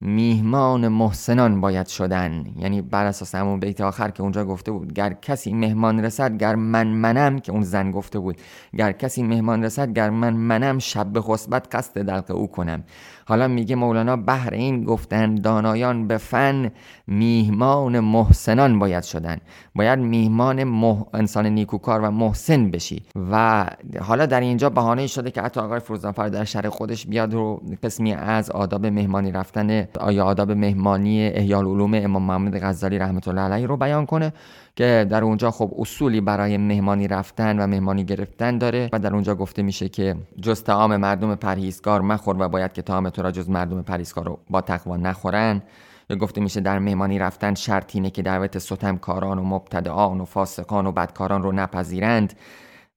میهمان 0.00 0.88
محسنان 0.88 1.60
باید 1.60 1.86
شدن. 1.86 2.44
یعنی 2.56 2.82
بر 2.82 3.06
اساس 3.06 3.34
همون 3.34 3.60
بیت 3.60 3.80
آخر 3.80 4.10
که 4.10 4.22
اونجا 4.22 4.44
گفته 4.44 4.72
بود 4.72 4.92
گر 4.92 5.12
کسی 5.12 5.52
مهمان 5.52 6.04
رسد 6.04 6.36
گر 6.36 6.54
من 6.54 6.86
منم 6.86 7.38
که 7.38 7.52
اون 7.52 7.62
زن 7.62 7.90
گفته 7.90 8.18
بود 8.18 8.36
گر 8.78 8.92
کسی 8.92 9.22
مهمان 9.22 9.64
رسد 9.64 9.92
گر 9.92 10.10
من 10.10 10.32
منم 10.32 10.78
شب 10.78 11.06
به 11.06 11.20
خصبت 11.20 11.74
قصد 11.74 12.02
دلق 12.02 12.30
او 12.30 12.46
کنم. 12.46 12.84
حالا 13.26 13.48
میگه 13.48 13.76
مولانا 13.76 14.16
بهر 14.16 14.54
این 14.54 14.84
گفتن 14.84 15.34
دانایان 15.34 16.06
به 16.06 16.16
فن 16.18 16.70
میهمان 17.06 18.00
محسنان 18.00 18.78
باید 18.78 19.02
شدن. 19.02 19.38
باید 19.74 19.98
میهمان 19.98 20.64
مح... 20.64 21.02
انسان 21.14 21.46
نیکوکار 21.46 22.00
و 22.00 22.10
محسن 22.10 22.70
بشی. 22.70 23.02
و 23.32 23.66
حالا 24.00 24.26
در 24.26 24.40
اینجا 24.40 24.70
بهانه 24.70 25.06
شده 25.06 25.30
که 25.30 25.42
حتی 25.42 25.60
آقای 25.60 25.80
فروزانفر 25.80 26.28
در 26.28 26.44
شهر 26.44 26.68
خودش 26.68 27.06
بیاد 27.06 27.34
رو 27.34 27.62
قسمی 27.82 28.12
از 28.12 28.50
آداب 28.50 28.86
مهمانی 28.86 29.32
رفتن 29.32 29.88
آیا 30.00 30.24
آداب 30.24 30.50
مهمانی 30.50 31.26
احیال 31.26 31.64
علوم 31.66 31.94
امام 31.94 32.22
محمد 32.22 32.62
غزالی 32.62 32.98
رحمت 32.98 33.28
الله 33.28 33.40
علیه 33.40 33.66
رو 33.66 33.76
بیان 33.76 34.06
کنه. 34.06 34.32
که 34.76 35.06
در 35.10 35.24
اونجا 35.24 35.50
خب 35.50 35.74
اصولی 35.78 36.20
برای 36.20 36.56
مهمانی 36.56 37.08
رفتن 37.08 37.58
و 37.58 37.66
مهمانی 37.66 38.04
گرفتن 38.04 38.58
داره 38.58 38.88
و 38.92 38.98
در 38.98 39.14
اونجا 39.14 39.34
گفته 39.34 39.62
میشه 39.62 39.88
که 39.88 40.16
جز 40.42 40.62
تعام 40.62 40.96
مردم 40.96 41.34
پرهیزگار 41.34 42.00
مخور 42.00 42.36
و 42.38 42.48
باید 42.48 42.72
که 42.72 42.82
تعام 42.82 43.10
تو 43.10 43.22
را 43.22 43.30
جز 43.30 43.50
مردم 43.50 43.82
پرهیزگار 43.82 44.24
رو 44.24 44.38
با 44.50 44.60
تقوا 44.60 44.96
نخورن. 44.96 45.62
یا 46.10 46.16
گفته 46.16 46.40
میشه 46.40 46.60
در 46.60 46.78
مهمانی 46.78 47.18
رفتن 47.18 47.54
شرط 47.54 47.96
اینه 47.96 48.10
که 48.10 48.22
دعوت 48.22 48.58
ستمکاران 48.58 49.38
و 49.38 49.44
مبتدعان 49.44 50.20
و 50.20 50.24
فاسقان 50.24 50.86
و 50.86 50.92
بدکاران 50.92 51.42
رو 51.42 51.52
نپذیرند 51.52 52.32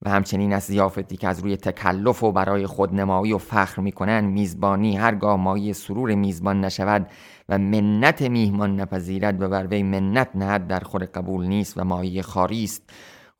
و 0.02 0.10
همچنین 0.10 0.52
از 0.52 0.62
زیافتی 0.62 1.16
که 1.16 1.28
از 1.28 1.40
روی 1.40 1.56
تکلف 1.56 2.22
و 2.22 2.32
برای 2.32 2.66
خودنمایی 2.66 3.32
و 3.32 3.38
فخر 3.38 3.82
می‌کنن 3.82 4.20
میزبانی 4.20 4.96
هرگاه 4.96 5.36
مایه 5.36 5.72
سرور 5.72 6.14
میزبان 6.14 6.60
نشود 6.60 7.06
و 7.48 7.58
منت 7.58 8.22
میهمان 8.22 8.80
نپذیرد 8.80 9.42
و 9.42 9.48
بر 9.48 9.66
وی 9.66 9.82
منت 9.82 10.28
نهد 10.34 10.66
در 10.66 10.80
خور 10.80 11.04
قبول 11.04 11.46
نیست 11.46 11.78
و 11.78 11.84
مایه 11.84 12.22
خاری 12.22 12.64
است. 12.64 12.90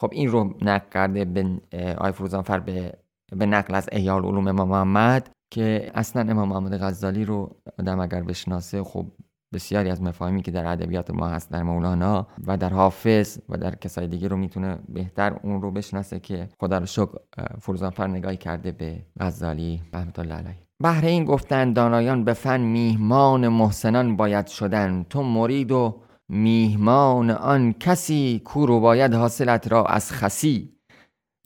خب 0.00 0.10
این 0.12 0.28
رو 0.28 0.54
نقل 0.62 0.88
کرده 0.90 1.24
به 1.24 1.60
آی 1.98 2.12
فروزانفر 2.12 2.60
به 2.60 2.92
به 3.32 3.46
نقل 3.46 3.74
از 3.74 3.88
احیال 3.92 4.24
علوم 4.24 4.48
امام 4.48 4.68
محمد 4.68 5.30
که 5.50 5.90
اصلا 5.94 6.30
امام 6.30 6.48
محمد 6.48 6.82
غزالی 6.82 7.24
رو 7.24 7.56
آدم 7.78 8.00
اگر 8.00 8.22
بشناسه 8.22 8.82
خب 8.82 9.06
بسیاری 9.52 9.90
از 9.90 10.02
مفاهیمی 10.02 10.42
که 10.42 10.50
در 10.50 10.66
ادبیات 10.66 11.10
ما 11.10 11.28
هست 11.28 11.50
در 11.50 11.62
مولانا 11.62 12.26
و 12.46 12.56
در 12.56 12.70
حافظ 12.70 13.38
و 13.48 13.56
در 13.56 13.74
کسای 13.74 14.08
دیگه 14.08 14.28
رو 14.28 14.36
می‌تونه 14.36 14.78
بهتر 14.88 15.38
اون 15.42 15.62
رو 15.62 15.70
بشناسه 15.70 16.20
که 16.20 16.48
خدا 16.60 16.78
رو 16.78 16.86
شکر 16.86 17.18
فروزانفر 17.60 18.06
نگاهی 18.06 18.36
کرده 18.36 18.72
به 18.72 19.06
غزالی. 19.20 19.82
رحمت 19.92 20.18
الله 20.18 20.34
علیه. 20.34 20.65
بهر 20.82 21.04
این 21.04 21.24
گفتن 21.24 21.72
دانایان 21.72 22.24
به 22.24 22.32
فن 22.32 22.60
میهمان 22.60 23.48
محسنان 23.48 24.16
باید 24.16 24.46
شدن 24.46 25.06
تو 25.10 25.22
مرید 25.22 25.72
و 25.72 26.00
میهمان 26.28 27.30
آن 27.30 27.72
کسی 27.72 28.42
کو 28.44 28.66
رو 28.66 28.80
باید 28.80 29.14
حاصلت 29.14 29.72
را 29.72 29.84
از 29.84 30.12
خسی. 30.12 30.76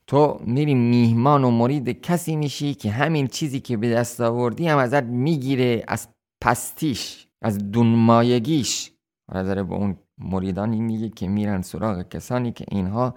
تو 0.07 0.41
میری 0.45 0.75
میهمان 0.75 1.45
و 1.45 1.51
مرید 1.51 2.01
کسی 2.01 2.37
میشی 2.37 2.75
که 2.75 2.91
همین 2.91 3.27
چیزی 3.27 3.61
که 3.61 3.77
به 3.77 3.91
دست 3.91 4.21
آوردی 4.21 4.69
هم 4.69 4.79
ازت 4.79 5.03
می‌گیره 5.03 5.85
از 5.89 6.09
پستیش 6.43 7.27
از 7.43 7.71
دونمایگیش. 7.71 8.93
داره 9.35 9.63
به 9.63 9.75
اون 9.75 9.97
مریدانی 10.19 10.81
میگه 10.81 11.09
که 11.09 11.29
میرن 11.29 11.63
سراغ 11.63 12.09
کسانی 12.09 12.53
که 12.53 12.65
اینها 12.69 13.15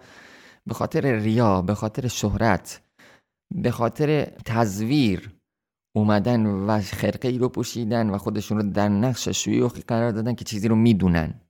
به 0.67 0.73
خاطر 0.73 1.15
ریا 1.15 1.61
به 1.61 1.75
خاطر 1.75 2.07
شهرت 2.07 2.81
به 3.55 3.71
خاطر 3.71 4.25
تزویر 4.45 5.31
اومدن 5.95 6.45
و 6.45 6.81
خرقه 6.81 7.27
ای 7.27 7.37
رو 7.37 7.49
پوشیدن 7.49 8.09
و 8.09 8.17
خودشون 8.17 8.57
رو 8.57 8.63
در 8.63 8.89
نقش 8.89 9.29
شیوخی 9.29 9.81
قرار 9.81 10.11
دادن 10.11 10.33
که 10.35 10.45
چیزی 10.45 10.67
رو 10.67 10.75
می‌دونن. 10.75 11.41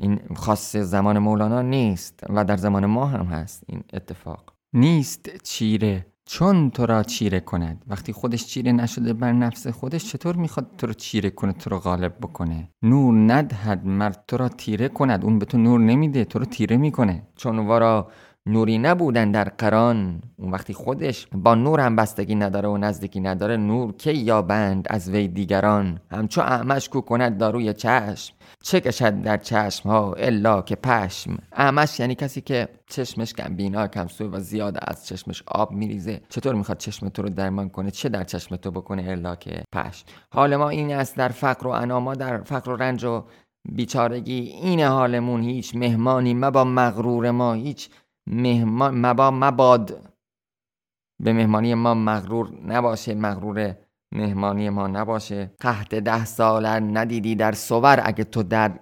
این 0.00 0.20
خاص 0.36 0.76
زمان 0.76 1.18
مولانا 1.18 1.62
نیست 1.62 2.20
و 2.28 2.44
در 2.44 2.56
زمان 2.56 2.86
ما 2.86 3.06
هم 3.06 3.26
هست 3.26 3.64
این 3.66 3.84
اتفاق. 3.92 4.54
نیست 4.72 5.42
چیره. 5.42 6.06
چون 6.26 6.70
تو 6.70 6.86
را 6.86 7.02
چیره 7.02 7.40
کند. 7.40 7.84
وقتی 7.86 8.12
خودش 8.12 8.46
چیره 8.46 8.72
نشده 8.72 9.12
بر 9.12 9.32
نفس 9.32 9.66
خودش 9.66 10.04
چطور 10.04 10.36
می‌خواد 10.36 10.70
تو 10.78 10.86
رو 10.86 10.92
چیره 10.92 11.30
کنه 11.30 11.52
تو 11.52 11.70
رو 11.70 11.78
غالب 11.78 12.16
بکنه؟ 12.20 12.68
نور 12.82 13.14
ندهد 13.32 13.86
مرد 13.86 14.24
تو 14.28 14.36
را 14.36 14.48
تیره 14.48 14.88
کند. 14.88 15.24
اون 15.24 15.38
به 15.38 15.46
تو 15.46 15.58
نور 15.58 15.80
نمیده 15.80 16.24
تو 16.24 16.38
رو 16.38 16.44
تیره 16.44 16.76
می‌کنه. 16.76 17.22
چون 17.36 17.58
ورا 17.58 18.10
نوری 18.46 18.78
نبودن 18.78 19.30
در 19.30 19.44
قران 19.44 20.22
اون 20.38 20.50
وقتی 20.50 20.74
خودش 20.74 21.26
با 21.32 21.54
نور 21.54 21.80
هم 21.80 21.96
بستگی 21.96 22.34
نداره 22.34 22.68
و 22.68 22.76
نزدیکی 22.76 23.20
نداره 23.20 23.56
نور 23.56 23.92
کی 23.92 24.14
یابند 24.14 24.86
از 24.90 25.10
وی 25.10 25.28
دیگران؟ 25.28 26.00
همچو 26.10 26.40
اعمش 26.40 26.88
کو 26.88 27.00
کند 27.00 27.38
داروی 27.38 27.72
چشم. 27.72 28.34
چه 28.62 28.80
کشد 28.80 29.22
در 29.22 29.36
چشم 29.36 29.88
ها 29.88 30.12
الا 30.12 30.62
که 30.62 30.76
پشم؟ 30.76 31.38
اعمش 31.52 32.00
یعنی 32.00 32.14
کسی 32.14 32.40
که 32.40 32.68
چشمش 32.86 33.32
کم 33.32 33.56
بینا 33.56 33.88
کم 33.88 34.06
سوی 34.06 34.28
و 34.28 34.40
زیاد 34.40 34.78
از 34.80 35.06
چشمش 35.06 35.42
آب 35.46 35.72
میریزه. 35.72 36.20
چطور 36.28 36.54
می‌خواد 36.54 36.78
چشم 36.78 37.08
تو 37.08 37.22
رو 37.22 37.28
درمان 37.28 37.68
کنه؟ 37.68 37.90
چه 37.90 38.08
در 38.08 38.24
چشم 38.24 38.56
تو 38.56 38.70
بکنه 38.70 39.10
الا 39.10 39.36
که 39.36 39.62
پشم؟ 39.72 40.06
حال 40.32 40.56
ما 40.56 40.68
این 40.68 40.94
است 40.94 41.16
در 41.16 41.28
فقر 41.28 41.66
و 41.66 41.70
اناما 41.70 42.14
در 42.14 42.42
فقر 42.42 42.70
و 42.70 42.76
رنج 42.76 43.04
و 43.04 43.24
بیچارگی. 43.68 44.40
این 44.40 44.80
حالمون 44.80 45.42
هیچ 45.42 45.74
مهمانی 45.74 46.34
مبا 46.34 46.64
مغرور 46.64 47.30
ما. 47.30 47.52
هیچ 47.54 47.88
مهمان 48.26 49.06
مبا 49.06 49.30
مباد. 49.30 50.12
به 51.22 51.32
مهمانی 51.32 51.74
ما 51.74 51.94
مغرور 51.94 52.52
نباشه 52.66 53.14
مغرور 53.14 53.74
مهمانی 54.12 54.70
ما 54.70 54.86
نباشه. 54.86 55.54
قهد 55.60 56.02
ده 56.02 56.24
سال 56.24 56.66
ندیدی 56.66 57.34
در 57.34 57.52
صور. 57.52 58.00
اگه 58.04 58.24
تو 58.24 58.42
در 58.42 58.80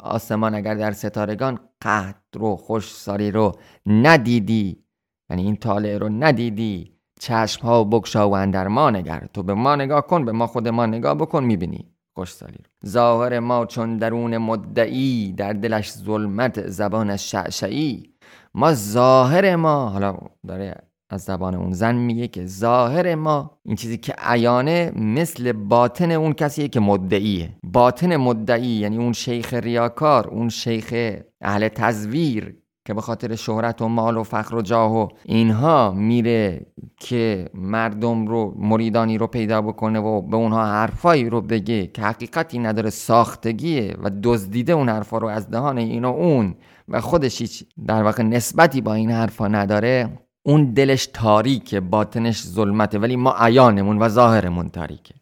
آسمان 0.00 0.54
اگر 0.54 0.74
در 0.74 0.92
ستارگان 0.92 1.58
قهد 1.80 2.22
رو 2.34 2.56
خوشساری 2.56 3.30
رو 3.30 3.52
ندیدی. 3.86 4.84
یعنی 5.30 5.42
این 5.42 5.56
طالع 5.56 5.98
رو 5.98 6.08
ندیدی. 6.08 6.92
چشم 7.20 7.66
ها 7.66 7.84
بکشا 7.84 8.30
و 8.30 8.34
اندر 8.34 8.68
ما 8.68 8.90
نگر. 8.90 9.28
تو 9.34 9.42
به 9.42 9.54
ما 9.54 9.76
نگاه 9.76 10.06
کن 10.06 10.24
به 10.24 10.32
ما 10.32 10.46
خود 10.46 10.68
ما 10.68 10.86
نگاه 10.86 11.14
بکن 11.14 11.44
می‌بینی 11.44 11.92
خوشسالی 12.14 12.58
رو. 12.58 12.90
ظاهر 12.90 13.40
ما 13.40 13.66
چون 13.66 13.98
درون 13.98 14.38
مدعی 14.38 15.32
در 15.32 15.52
دلش 15.52 15.92
ظلمت 15.92 16.66
زبانش 16.68 17.30
شعشعی. 17.30 18.11
ما 18.54 18.74
ظاهر 18.74 19.56
ما 19.56 19.88
حالا 19.88 20.16
داره 20.48 20.74
از 21.10 21.22
زبان 21.22 21.54
اون 21.54 21.72
زن 21.72 21.94
میگه 21.94 22.28
که 22.28 22.46
ظاهر 22.46 23.14
ما 23.14 23.58
این 23.64 23.76
چیزی 23.76 23.98
که 23.98 24.14
عیانه 24.18 24.92
مثل 24.96 25.52
باطن 25.52 26.10
اون 26.10 26.32
کسیه 26.32 26.68
که 26.68 26.80
مدعیه. 26.80 27.56
باطن 27.62 28.16
مدعی 28.16 28.66
یعنی 28.66 28.96
اون 28.96 29.12
شیخ 29.12 29.54
ریاکار 29.54 30.28
اون 30.28 30.48
شیخ 30.48 31.16
اهل 31.40 31.68
تزویر 31.68 32.54
که 32.84 32.94
به 32.94 33.00
خاطر 33.00 33.34
شهرت 33.34 33.82
و 33.82 33.88
مال 33.88 34.16
و 34.16 34.22
فخر 34.22 34.54
و 34.54 34.62
جاه 34.62 34.96
و 34.96 35.08
اینها 35.24 35.90
میره 35.90 36.66
که 36.96 37.48
مردم 37.54 38.26
رو 38.26 38.54
مریدانی 38.56 39.18
رو 39.18 39.26
پیدا 39.26 39.62
بکنه 39.62 39.98
و 39.98 40.22
به 40.22 40.36
اونها 40.36 40.66
حرفایی 40.66 41.28
رو 41.28 41.40
بگه 41.40 41.86
که 41.86 42.02
حقیقتی 42.02 42.58
نداره 42.58 42.90
ساختگیه 42.90 43.96
و 44.02 44.10
دزدیده 44.22 44.72
اون 44.72 44.88
حرفا 44.88 45.18
رو 45.18 45.28
از 45.28 45.50
دهان 45.50 45.78
این 45.78 46.04
اون. 46.04 46.54
و 46.88 47.00
خودش 47.00 47.40
هیچ 47.40 47.64
در 47.86 48.02
واقع 48.02 48.22
نسبتی 48.22 48.80
با 48.80 48.94
این 48.94 49.10
حرفا 49.10 49.48
نداره 49.48 50.18
اون 50.46 50.72
دلش 50.72 51.06
تاریکه 51.06 51.80
باطنش 51.80 52.42
ظلمته 52.42 52.98
ولی 52.98 53.16
ما 53.16 53.34
عیانمون 53.38 53.98
و 53.98 54.08
ظاهرمون 54.08 54.68
تاریکه. 54.68 55.14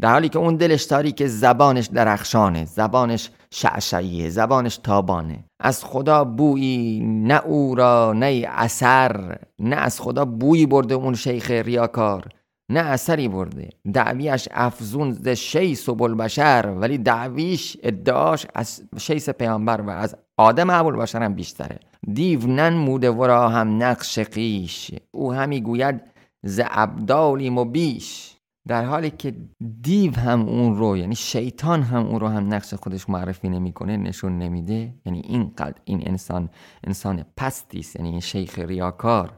در 0.00 0.12
حالی 0.12 0.28
که 0.28 0.38
اون 0.38 0.56
دلش 0.56 0.86
تاریکه 0.86 1.26
زبانش 1.26 1.86
درخشانه 1.86 2.64
زبانش 2.64 3.30
شعشعیه 3.50 4.28
زبانش 4.28 4.76
تابانه. 4.76 5.44
از 5.60 5.84
خدا 5.84 6.24
بویی 6.24 7.00
نه 7.00 7.40
او 7.44 7.74
را 7.74 8.12
نه 8.12 8.44
اثر 8.48 9.38
نه 9.58 9.76
از 9.76 10.00
خدا 10.00 10.24
بویی 10.24 10.66
برده 10.66 10.94
اون 10.94 11.14
شیخ 11.14 11.50
ریاکار 11.50 12.28
نه 12.70 12.80
اثری 12.80 13.28
برده. 13.28 13.68
دعویش 13.92 14.48
افزون 14.50 15.12
ز 15.12 15.28
شیس 15.28 15.88
و 15.88 15.94
بلبشر 15.94 16.74
ولی 16.80 16.98
دعویش 16.98 17.76
ادعاش 17.82 18.46
از 18.54 18.82
شیس 18.98 19.30
پیامبر 19.30 19.80
و 19.80 19.90
از 19.90 20.16
آدم 20.38 20.70
ابوالبشر 20.70 21.22
هم 21.22 21.34
بیشتره. 21.34 21.78
دیو 22.14 22.46
ننموده 22.46 23.10
ورا 23.10 23.48
هم 23.48 23.82
نقش 23.82 24.18
قیش. 24.18 24.90
او 25.10 25.32
همی 25.32 25.60
گوید 25.60 26.00
ز 26.44 26.60
ابدالیم 26.64 27.58
و 27.58 27.64
بیش 27.64 28.32
در 28.68 28.84
حالی 28.84 29.10
که 29.10 29.34
دیو 29.82 30.16
هم 30.16 30.48
اون 30.48 30.76
رو 30.76 30.96
یعنی 30.96 31.14
شیطان 31.14 31.82
هم 31.82 32.06
اون 32.06 32.20
رو 32.20 32.28
هم 32.28 32.54
نقش 32.54 32.74
خودش 32.74 33.10
معرفی 33.10 33.48
نمی‌کنه 33.48 33.96
نشون 33.96 34.38
نمیده. 34.38 34.94
یعنی 35.06 35.20
اینقدر 35.20 35.74
این 35.84 36.02
انسان 36.08 36.50
انسان 36.84 37.24
پستی 37.36 37.78
است. 37.78 37.96
یعنی 37.96 38.08
این 38.08 38.20
شیخ 38.20 38.58
ریاکار 38.58 39.32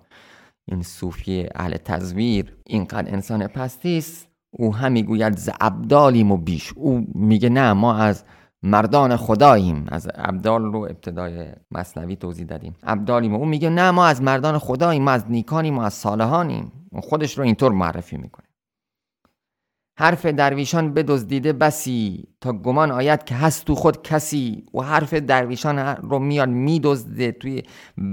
این 0.69 0.83
صوفی 0.83 1.47
اهل 1.55 1.77
تزویر 1.77 2.57
اینقدر 2.67 3.13
انسان 3.13 3.47
پستی 3.47 3.99
است. 3.99 4.29
او 4.51 4.75
هم 4.75 4.93
می‌گوید 4.93 5.37
ز 5.37 5.51
ابدالیم 5.61 6.33
و 6.33 6.37
بیش 6.37 6.73
او 6.77 7.07
میگه 7.15 7.49
نه 7.49 7.73
ما 7.73 7.95
از 7.95 8.25
مردان 8.62 9.16
خداییم. 9.16 9.87
از 9.88 10.09
ابدال 10.14 10.62
رو 10.62 10.79
ابتدای 10.79 11.47
مصنوی 11.71 12.16
توضیح 12.16 12.47
دادیم. 12.47 12.77
ابدالیم. 12.83 13.35
او 13.35 13.44
میگه 13.44 13.71
نه 13.71 13.90
ما 13.90 14.07
از 14.07 14.23
مردان 14.23 14.59
خداییم 14.59 15.03
ما 15.03 15.11
از 15.11 15.25
نیکانیم 15.31 15.75
ما 15.75 15.85
از 15.85 15.94
صالحانیم. 15.94 16.73
خودش 17.03 17.38
رو 17.38 17.44
اینطور 17.44 17.73
معرفی 17.73 18.16
می‌کنه. 18.16 18.47
حرف 19.99 20.27
درویشان 20.27 20.94
بدزدیده 20.94 21.53
بسی 21.53 22.29
تا 22.40 22.53
گمان 22.53 22.90
آید 22.90 23.25
که 23.25 23.35
هست 23.35 23.64
تو 23.64 23.75
خود 23.75 24.03
کسی. 24.03 24.66
و 24.75 24.81
حرف 24.81 25.14
درویشان 25.14 25.79
رو 25.79 26.18
میاد 26.18 26.49
میدزده 26.49 27.33
توی 27.33 27.62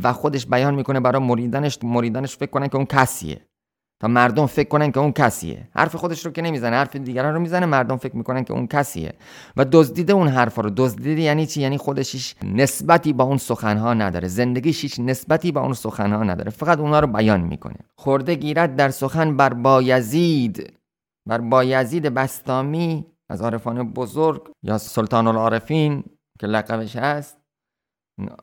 و 0.04 0.14
خودش 0.14 0.46
بیان 0.46 0.76
می‌کنه 0.76 1.00
برای 1.00 1.22
مریدانش. 1.22 1.80
مریدانش 1.84 2.38
فکر 2.38 2.50
کنن 2.50 2.68
که 2.68 2.76
اون 2.76 2.86
کسیه. 2.86 3.48
تا 4.00 4.08
مردم 4.08 4.46
فکر 4.46 4.70
کنن 4.70 4.92
که 4.92 5.00
اون 5.00 5.12
کسیه. 5.12 5.70
حرف 5.76 5.96
خودش 5.96 6.26
رو 6.26 6.32
که 6.32 6.42
نمی‌زنه 6.42 6.76
حرف 6.76 6.96
دیگران 6.96 7.34
رو 7.34 7.40
می‌زنه 7.40 7.66
مردم 7.66 7.98
فکر 7.98 8.16
می‌کنن 8.16 8.44
که 8.44 8.54
اون 8.54 8.68
کسیه. 8.68 9.14
و 9.58 9.66
دزدیده 9.72 10.14
اون 10.14 10.28
حرف 10.28 10.56
رو. 10.60 10.70
دزدیده 10.78 11.22
یعنی 11.22 11.46
چی؟ 11.46 11.62
یعنی 11.62 11.78
خودش 11.78 12.36
نسبتی 12.44 13.14
با 13.14 13.24
اون 13.24 13.38
سخنها 13.38 13.94
نداره. 13.94 14.28
زندگیش 14.28 14.82
هیچ 14.82 15.00
نسبتی 15.00 15.52
با 15.52 15.62
اون 15.62 15.74
سخنها 15.74 16.24
نداره. 16.24 16.52
فقط 16.52 16.80
اونها 16.80 17.00
رو 17.00 17.08
بیان 17.08 17.42
می‌کنه. 17.42 17.78
خورده 17.98 18.36
گیرد 18.36 18.76
در 18.76 18.90
سخن 18.90 19.38
بر 19.38 19.54
بایزید. 19.54 20.74
بر 21.30 21.42
بایزید 21.42 22.04
بستامی 22.04 23.06
از 23.30 23.42
عارفان 23.42 23.94
بزرگ 23.94 24.42
یا 24.64 24.78
سلطان 24.78 25.28
العارفین 25.28 26.04
که 26.40 26.48
لقبش 26.48 26.96
هست. 26.96 27.38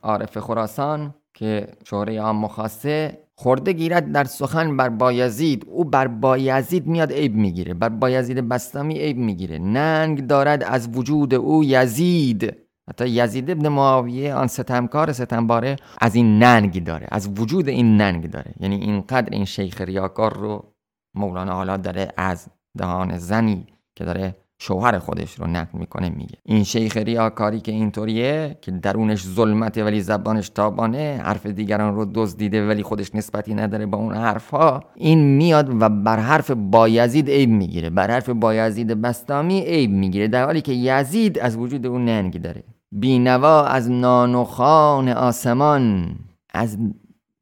عارف 0.02 0.38
خراسان 0.38 1.14
که 1.34 1.66
شهره 1.84 2.20
عام 2.20 2.36
مخاصه. 2.36 3.18
خورده 3.42 3.72
گیرد 3.72 4.12
در 4.12 4.24
سخن 4.24 4.76
بر 4.76 4.88
بایزید. 4.88 5.66
او 5.68 5.84
بر 5.84 6.06
بایزید 6.06 6.86
میاد 6.86 7.12
عیب 7.12 7.34
می‌گیره. 7.34 7.74
بر 7.74 7.88
بایزید 7.88 8.48
بستامی 8.48 8.98
عیب 8.98 9.16
می‌گیره. 9.16 9.58
ننگ 9.58 10.26
دارد 10.26 10.62
از 10.64 10.88
وجود 10.96 11.34
او 11.34 11.64
یزید. 11.64 12.56
حتی 12.88 13.08
یزید 13.08 13.50
ابن 13.50 13.68
معاویه 13.68 14.34
آن 14.34 14.46
ستمکار 14.46 15.12
ستمباره 15.12 15.76
از 16.00 16.14
این 16.14 16.38
ننگ 16.38 16.84
داره. 16.84 17.06
از 17.10 17.40
وجود 17.40 17.68
این 17.68 17.96
ننگ 17.96 18.30
داره. 18.30 18.54
یعنی 18.60 18.76
اینقدر 18.76 19.28
این 19.32 19.44
شیخ 19.44 19.80
ریاکار 19.80 20.36
رو 20.36 20.74
مولانا 21.14 21.54
حالا 21.54 21.76
داره 21.76 22.12
از 22.16 22.48
دهان 22.78 23.18
زنی 23.18 23.66
که 23.96 24.04
داره 24.04 24.34
شوهر 24.64 24.98
خودش 24.98 25.34
رو 25.40 25.46
نقل 25.46 25.78
می‌کنه 25.78 26.08
میگه. 26.08 26.36
این 26.44 26.64
شیخ 26.64 26.96
ریاکاری 26.96 27.60
که 27.60 27.72
اینطوریه 27.72 28.58
که 28.60 28.70
درونش 28.70 29.22
ظلمته 29.26 29.84
ولی 29.84 30.00
زبانش 30.00 30.48
تابانه 30.48 31.20
حرف 31.24 31.46
دیگران 31.46 31.94
رو 31.94 32.06
دزدیده 32.14 32.68
ولی 32.68 32.82
خودش 32.82 33.14
نسبتی 33.14 33.54
نداره 33.54 33.86
با 33.86 33.98
اون 33.98 34.14
حرفها. 34.14 34.84
این 34.94 35.36
میاد 35.36 35.82
و 35.82 35.88
بر 35.88 36.18
حرف 36.18 36.50
بایزید 36.50 37.30
عیب 37.30 37.50
می‌گیره. 37.50 37.90
بر 37.90 38.10
حرف 38.10 38.28
بایزید 38.28 38.86
بستامی 38.86 39.60
عیب 39.60 39.90
می‌گیره. 39.90 40.28
در 40.28 40.44
حالی 40.44 40.60
که 40.60 40.72
یزید 40.72 41.38
از 41.38 41.56
وجود 41.56 41.86
اون 41.86 42.04
ننگ 42.04 42.42
داره. 42.42 42.64
بینوا 42.92 43.64
از 43.64 43.90
نان 43.90 44.34
و 44.34 44.44
خان 44.44 45.08
آسمان 45.08 46.14
از 46.54 46.78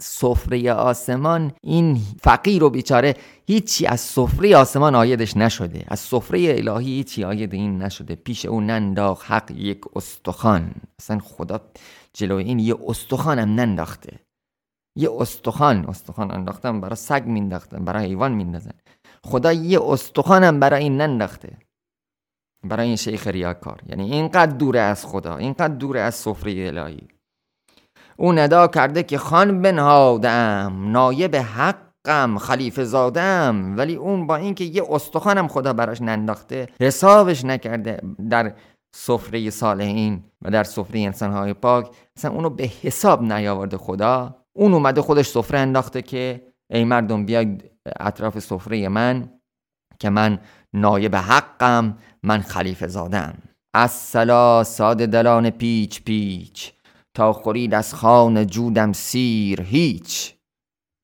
سفره 0.02 0.72
آسمان 0.72 1.52
این 1.62 2.00
فقیر 2.22 2.64
و 2.64 2.70
بیچاره 2.70 3.14
هیچی 3.46 3.86
از 3.86 4.00
سفره 4.00 4.56
آسمان 4.56 4.94
آیدش 4.94 5.36
نشده. 5.36 5.84
از 5.88 6.00
سفره 6.00 6.54
الهی 6.58 6.86
هیچی 6.86 7.24
آید 7.24 7.54
این 7.54 7.82
نشده. 7.82 8.14
پیش 8.14 8.46
او 8.46 8.60
ننداخ 8.60 9.24
حق 9.30 9.50
یک 9.50 9.80
استخوان. 9.96 10.74
اصلا 11.00 11.18
خدا 11.18 11.60
جلوی 12.12 12.44
این 12.44 12.58
یه 12.58 12.76
استخوانم 12.88 13.60
ننداخته. 13.60 14.18
یه 14.96 15.10
استخوان 15.18 15.86
استخوان 15.86 16.30
انداختم 16.30 16.80
برای 16.80 16.96
سگ 16.96 17.22
مینداختن 17.26 17.84
برای 17.84 18.06
حیوان 18.06 18.32
میندازن. 18.32 18.74
خدا 19.24 19.52
یه 19.52 19.82
استخوانم 19.82 20.60
برای 20.60 20.82
این 20.82 21.00
ننداخته. 21.00 21.58
برای 22.64 22.86
این 22.86 22.96
شیخ 22.96 23.26
ریاکار. 23.26 23.80
یعنی 23.88 24.12
اینقدر 24.12 24.52
دوره 24.52 24.80
از 24.80 25.06
خدا 25.06 25.36
اینقدر 25.36 25.74
دوره 25.74 26.00
از 26.00 26.14
سفره 26.14 26.66
الهی. 26.66 27.08
او 28.20 28.32
ندا 28.32 28.66
کرده 28.66 29.02
که 29.02 29.18
خان 29.18 29.62
بنهادم 29.62 30.82
نایب 30.86 31.36
حقم 31.36 32.38
خلیفه 32.38 32.84
زادم 32.84 33.74
ولی 33.76 33.94
اون 33.94 34.26
با 34.26 34.36
اینکه 34.36 34.64
یه 34.64 34.84
استخوانم 34.90 35.48
خدا 35.48 35.72
براش 35.72 36.02
ننداخته 36.02 36.68
حسابش 36.80 37.44
نکرده 37.44 38.00
در 38.30 38.52
سفره 38.94 39.50
صالحین 39.50 40.24
و 40.42 40.50
در 40.50 40.64
سفره 40.64 41.00
انسانهای 41.00 41.54
پاک. 41.54 41.90
اصلا 42.16 42.30
اونو 42.30 42.50
به 42.50 42.70
حساب 42.82 43.22
نیاورده 43.22 43.76
خدا. 43.76 44.36
اون 44.52 44.74
اومده 44.74 45.02
خودش 45.02 45.26
سفره 45.26 45.58
انداخته 45.58 46.02
که 46.02 46.42
ای 46.70 46.84
مردم 46.84 47.26
بیاید 47.26 47.70
اطراف 48.00 48.38
سفره 48.38 48.88
من 48.88 49.30
که 49.98 50.10
من 50.10 50.38
نایب 50.72 51.16
حقم 51.16 51.96
من 52.22 52.40
خلیفه 52.40 52.86
زادم. 52.86 53.34
از 53.74 53.90
ساده 54.66 55.06
دلان 55.06 55.50
پیچ 55.50 56.04
پیچ. 56.04 56.79
تا 57.14 57.32
خورید 57.32 57.74
از 57.74 57.94
خان 57.94 58.46
جودم 58.46 58.92
سیر 58.92 59.62
هیچ. 59.62 60.34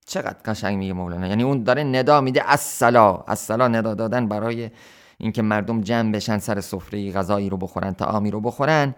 چقدر 0.07 0.37
قشنگ 0.45 0.79
میگه 0.79 0.93
مولانا. 0.93 1.27
یعنی 1.27 1.43
اون 1.43 1.63
داره 1.63 1.85
ندا 1.85 2.21
میده 2.21 2.51
از 2.51 2.61
سلا 2.61 3.69
ندا 3.69 3.95
دادن 3.95 4.29
برای 4.29 4.71
اینکه 5.19 5.43
مردم 5.43 5.81
جمع 5.81 6.13
بشن 6.13 6.39
سر 6.39 6.61
سفره 6.61 7.13
غذایی 7.13 7.49
رو 7.49 7.57
بخورن 7.57 7.93
تعامی 7.93 8.31
رو 8.31 8.41
بخورن 8.41 8.95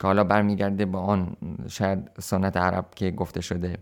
که 0.00 0.06
حالا 0.06 0.24
برمیگرده 0.24 0.86
با 0.86 1.00
آن 1.00 1.36
شاید 1.68 2.10
سنت 2.18 2.56
عرب 2.56 2.86
که 2.96 3.10
گفته 3.10 3.40
شده 3.40 3.78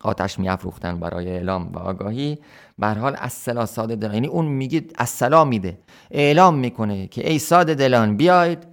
آتش 0.00 0.38
میافروختن 0.38 1.00
برای 1.00 1.28
اعلام 1.28 1.72
و 1.72 1.78
آگاهی. 1.78 2.38
به 2.78 2.86
حال 2.86 3.16
از 3.18 3.32
ساده 3.32 3.96
دلان. 3.96 4.14
یعنی 4.14 4.26
اون 4.26 4.44
میگه 4.44 4.84
از 4.98 5.22
میده. 5.22 5.78
اعلام 6.10 6.54
می‌کنه 6.54 7.06
که 7.06 7.30
ای 7.30 7.38
ساده 7.38 7.74
دلان 7.74 8.16
بیاید 8.16 8.71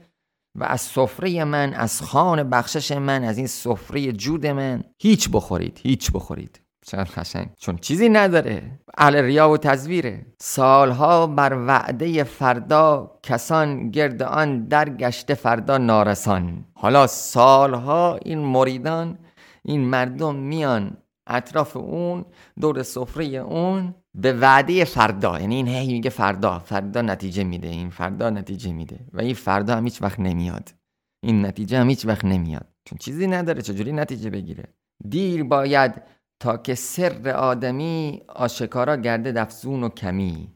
و 0.55 0.63
از 0.63 0.81
سفره 0.81 1.43
من 1.43 1.73
از 1.73 2.01
خان 2.01 2.49
بخشش 2.49 2.91
من 2.91 3.23
از 3.23 3.37
این 3.37 3.47
سفره 3.47 4.11
جود 4.11 4.47
من. 4.47 4.83
هیچ 4.99 5.29
بخورید 5.29 5.79
هیچ 5.83 6.11
بخورید. 6.11 6.61
چقدر 6.85 7.11
خشنگ 7.11 7.49
چون 7.57 7.77
چیزی 7.77 8.09
نداره. 8.09 8.79
اهل 8.97 9.15
ریا 9.15 9.49
و 9.49 9.57
تزویره. 9.57 10.25
سالها 10.39 11.27
بر 11.27 11.53
وعده 11.67 12.23
فردا 12.23 13.19
کسان 13.23 13.91
گرد 13.91 14.23
آن 14.23 14.65
درگشته 14.65 15.33
فردا 15.33 15.77
نارسان. 15.77 16.65
حالا 16.73 17.07
سالها 17.07 18.19
این 18.25 18.39
مریدان 18.39 19.17
این 19.63 19.81
مردم 19.81 20.35
میان 20.35 20.97
اطراف 21.27 21.77
اون 21.77 22.25
دور 22.61 22.83
سفره 22.83 23.25
اون. 23.25 23.95
به 24.21 24.33
وعده 24.33 24.85
فردا 24.85 25.39
یعنی 25.39 25.55
این 25.55 25.67
هی 25.67 25.93
میگه 25.93 26.09
فردا 26.09 26.59
فردا 26.59 27.01
نتیجه 27.01 27.43
میده 27.43 27.67
این 27.67 27.89
فردا 27.89 28.29
نتیجه 28.29 28.71
میده 28.71 28.99
و 29.13 29.21
این 29.21 29.33
فردا 29.33 29.75
هم 29.75 29.83
هیچ 29.83 30.01
وقت 30.01 30.19
نمیاد. 30.19 30.73
این 31.23 31.45
نتیجه 31.45 31.79
هم 31.79 31.89
هیچ 31.89 32.05
وقت 32.05 32.25
نمیاد. 32.25 32.67
چون 32.85 32.97
چیزی 32.97 33.27
نداره 33.27 33.61
چجوری 33.61 33.91
نتیجه 33.91 34.29
بگیره؟ 34.29 34.63
دیر 35.09 35.43
باید 35.43 36.01
تا 36.39 36.57
که 36.57 36.75
سر 36.75 37.29
آدمی 37.29 38.21
آشکارا 38.29 38.95
گرده 38.95 39.31
دفزون 39.31 39.83
و 39.83 39.89
کمی. 39.89 40.53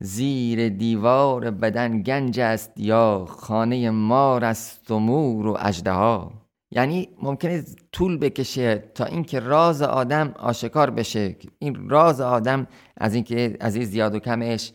زیر 0.00 0.68
دیوار 0.68 1.50
بدن 1.50 2.02
گنج 2.02 2.40
است 2.40 2.72
یا 2.76 3.26
خانه 3.28 3.90
مار 3.90 4.44
است 4.44 4.90
و 4.90 4.98
مور 4.98 5.46
و 5.46 5.56
اجده 5.60 5.90
یعنی 6.70 7.08
ممکنه 7.22 7.64
طول 7.92 8.18
بکشه 8.18 8.78
تا 8.94 9.04
اینکه 9.04 9.40
راز 9.40 9.82
آدم 9.82 10.34
آشکار 10.38 10.90
بشه. 10.90 11.36
این 11.58 11.88
راز 11.88 12.20
آدم 12.20 12.66
از 12.96 13.14
اینکه 13.14 13.56
از 13.60 13.76
این 13.76 13.84
زیاد 13.84 14.14
و 14.14 14.18
کمش 14.18 14.72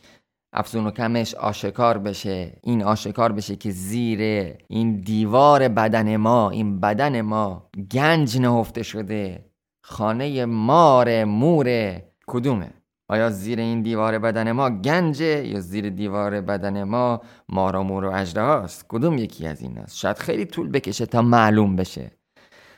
افزون 0.54 0.88
و 0.88 0.92
کمش 0.92 1.36
آشکار 1.36 1.98
بشه. 1.98 2.60
این 2.64 2.84
آشکار 2.84 3.32
بشه 3.32 3.56
که 3.56 3.72
زیر 3.72 4.20
این 4.68 5.02
دیوار 5.02 5.68
بدن 5.68 6.18
ما 6.18 6.50
این 6.50 6.80
بدن 6.80 7.22
ما 7.22 7.70
گنج 7.92 8.40
نهفته 8.40 8.84
شده. 8.84 9.46
خانه 9.84 10.46
مار 10.46 11.24
مور 11.24 11.98
کدومه؟ 12.28 12.83
آیا 13.14 13.30
زیر 13.30 13.60
این 13.60 13.82
دیوار 13.82 14.20
بدن 14.20 14.52
ما 14.52 14.70
گنجه 14.70 15.48
یا 15.48 15.60
زیر 15.60 15.90
دیوار 15.90 16.42
بدن 16.42 16.84
ما 16.84 17.22
مار 17.50 17.76
و 17.76 17.84
مور 17.84 18.06
و 18.06 18.12
اجده 18.16 18.42
هاست 18.42 18.86
کدوم 18.88 19.18
یکی 19.18 19.48
از 19.48 19.62
این 19.62 19.78
است؟ 19.78 19.98
شاید 19.98 20.18
خیلی 20.18 20.46
طول 20.46 20.70
بکشه 20.70 21.06
تا 21.06 21.22
معلوم 21.22 21.76
بشه. 21.76 22.12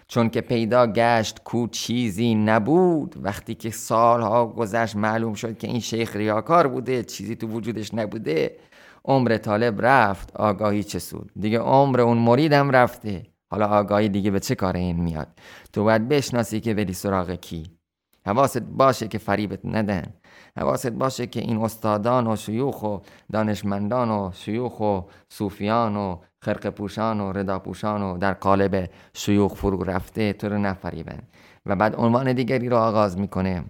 چون 0.08 0.30
که 0.30 0.41
پیدا 0.41 0.88
گشت 0.88 1.43
کو 1.43 1.67
چیزی 1.67 2.36
نبود 2.36 3.15
وقتی 3.21 3.56
که 3.56 3.69
سالها 3.69 4.48
گذشت 4.48 4.95
معلوم 4.95 5.34
شد 5.34 5.58
که 5.58 5.67
این 5.67 5.80
شیخ 5.80 6.15
ریاکار 6.15 6.67
بوده 6.67 7.04
چیزی 7.04 7.36
تو 7.36 7.48
وجودش 7.48 7.93
نبوده 7.93 8.58
عمر 9.06 9.38
طالب 9.38 9.86
رفت. 9.86 10.36
آگاهی 10.36 10.84
چه 10.84 11.00
سود؟ 11.00 11.32
دیگه 11.39 11.60
عمر 11.60 12.02
اون 12.02 12.17
مریدم 12.17 12.71
رفته. 12.71 13.24
حالا 13.52 13.67
آگاهی 13.67 14.10
دیگه 14.10 14.32
به 14.32 14.39
چه 14.39 14.56
کار 14.56 14.78
این 14.78 15.02
میاد؟ 15.02 15.28
تو 15.74 15.84
باید 15.84 16.08
بشناسی 16.08 16.60
که 16.60 16.74
بری 16.74 16.93
سراغ 16.93 17.32
کی. 17.32 17.63
حواست 18.26 18.62
باشه 18.62 19.08
که 19.08 19.17
فریبت 19.17 19.60
ندن. 19.65 20.13
حواست 20.58 20.88
باشه 20.88 21.28
که 21.28 21.39
این 21.39 21.58
استادان 21.58 22.28
و 22.28 22.36
شیوخ 22.36 22.84
و 22.84 22.98
دانشمندان 23.32 24.10
و 24.10 24.32
شیوخ 24.34 24.80
و 24.80 25.02
صوفیان 25.30 25.96
و 25.96 26.18
خرق 26.41 26.70
پوشان 26.70 27.20
و 27.20 27.32
ردا 27.32 27.60
پوشان 27.60 28.02
و 28.02 28.18
در 28.18 28.34
قالب 28.34 28.89
شیوخ 29.13 29.54
فرو 29.54 29.84
رفته 29.84 30.34
تو 30.34 30.50
رو 30.50 30.58
نفریبن 30.58 31.20
و 31.65 31.76
بعد 31.76 31.96
عنوان 31.96 32.34
دیگری 32.34 32.70
رو 32.70 32.78
آغاز 32.78 33.18
می‌کنه. 33.18 33.63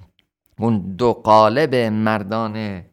اون 0.59 0.79
دو 0.79 1.13
قالب 1.13 1.75
مردانه 1.75 2.85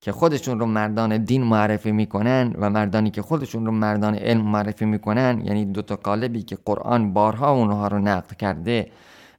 که 0.00 0.12
خودشون 0.12 0.60
رو 0.60 0.66
مردان 0.66 1.24
دین 1.24 1.42
معرفی 1.42 1.92
می‌کنن 1.92 2.54
و 2.58 2.70
مردانی 2.70 3.10
که 3.10 3.22
خودشون 3.22 3.66
رو 3.66 3.72
مردان 3.72 4.14
علم 4.14 4.44
معرفی 4.44 4.84
می‌کنن 4.84 5.42
یعنی 5.44 5.64
دو 5.64 5.82
تا 5.82 5.96
قالبی 5.96 6.42
که 6.42 6.58
قرآن 6.64 7.12
بارها 7.12 7.50
اونها 7.50 7.88
رو 7.88 7.98
نقد 7.98 8.36
کرده 8.36 8.90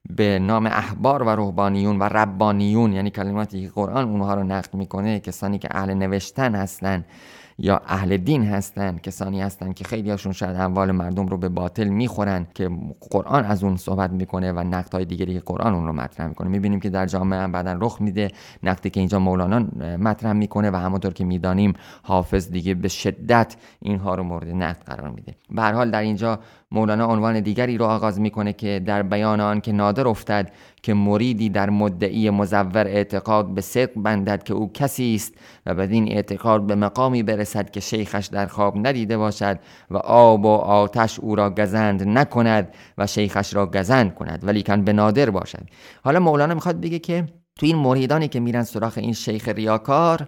به 0.10 0.40
نام 0.40 0.66
احبار 0.66 1.24
و 1.24 1.30
روحانیون 1.30 2.00
و 2.00 2.04
ربانیون 2.04 2.94
یعنی 2.94 3.10
کلماتی 3.10 3.62
که 3.62 3.70
قرآن 3.70 4.10
اونها 4.10 4.34
رو 4.34 4.44
نقد 4.44 4.74
می‌کنه 4.74 5.20
کسانی 5.20 5.60
که 5.60 5.68
اهل 5.72 5.94
نوشتن 5.94 6.56
هستن 6.56 7.06
یا 7.58 7.82
اهل 7.88 8.18
دین 8.18 8.44
هستن 8.44 8.98
کسانی 8.98 9.42
هستن 9.42 9.74
که 9.74 9.84
خیلی 9.84 10.12
هاشون 10.12 10.32
شاید 10.32 10.56
اموال 10.56 10.92
مردم 10.92 11.28
رو 11.28 11.38
به 11.38 11.50
باطل 11.50 11.88
می‌خورن 11.88 12.48
که 12.54 12.70
قرآن 13.12 13.46
از 13.46 13.64
اون 13.64 13.78
صحبت 13.78 14.12
می‌کنه 14.12 14.52
و 14.52 14.60
نقد 14.60 14.94
های 14.94 15.06
دیگری 15.06 15.34
که 15.34 15.40
قرآن 15.40 15.74
اون 15.74 15.88
رو 15.88 15.94
مطرح 15.94 16.28
می‌کنه. 16.28 16.50
می‌بینیم 16.50 16.80
که 16.80 16.90
در 16.90 17.06
جامعه 17.06 17.40
هم 17.40 17.52
بعدا 17.52 17.78
رخ 17.82 18.02
میده 18.02 18.32
نقدی 18.64 18.90
که 18.90 19.00
اینجا 19.00 19.20
مولانا 19.20 19.60
مطرح 19.98 20.34
می‌کنه 20.34 20.72
و 20.72 20.76
همونطور 20.76 21.14
که 21.14 21.26
می‌دانیم 21.26 21.74
حافظ 22.04 22.52
دیگه 22.52 22.74
به 22.74 22.88
شدت 22.88 23.56
اینها 23.82 24.16
رو 24.16 24.24
مورد 24.24 24.48
نقد 24.48 24.84
قرار 24.86 25.10
میده. 25.10 25.36
به 25.50 25.62
حال 25.62 25.92
در 25.92 26.02
اینجا 26.02 26.40
مولانا 26.72 27.06
عنوان 27.06 27.40
دیگری 27.40 27.78
رو 27.78 27.86
آغاز 27.86 28.20
می‌کنه 28.20 28.54
که 28.54 28.82
در 28.86 29.04
بیان 29.04 29.42
آن 29.42 29.62
که 29.62 29.72
نادر 29.72 30.08
افتد 30.08 30.52
که 30.84 30.94
مریدی 30.94 31.50
در 31.50 31.70
مدعی 31.70 32.30
مزور 32.30 32.88
اعتقاد 32.88 33.54
به 33.54 33.62
صدق 33.62 33.92
بندد 33.96 34.44
که 34.44 34.54
او 34.54 34.72
کسی 34.74 35.16
است 35.16 35.34
و 35.66 35.76
بدین 35.76 36.12
اعتقاد 36.12 36.68
به 36.68 36.76
مقامی 36.76 37.24
برسد 37.24 37.70
که 37.70 37.80
شیخش 37.80 38.28
در 38.28 38.48
خواب 38.48 38.88
ندیده 38.88 39.18
باشد 39.18 39.60
و 39.92 39.98
آب 39.98 40.46
و 40.46 40.56
آتش 40.56 41.20
او 41.20 41.36
را 41.36 41.50
گزند 41.50 42.08
نکند 42.08 42.74
و 42.98 43.08
شیخش 43.08 43.54
را 43.54 43.66
گزند 43.66 44.16
کند 44.16 44.40
ولیکن 44.44 44.84
به 44.84 44.94
نادر 44.94 45.30
باشد. 45.30 45.64
حالا 46.04 46.20
مولانا 46.20 46.54
می‌خواد 46.54 46.82
بگه 46.82 47.00
که 47.00 47.26
تو 47.56 47.66
این 47.66 47.76
مریدانی 47.76 48.28
که 48.28 48.40
میرن 48.40 48.64
سراغ 48.64 48.98
این 48.98 49.14
شیخ 49.14 49.48
ریاکار 49.48 50.28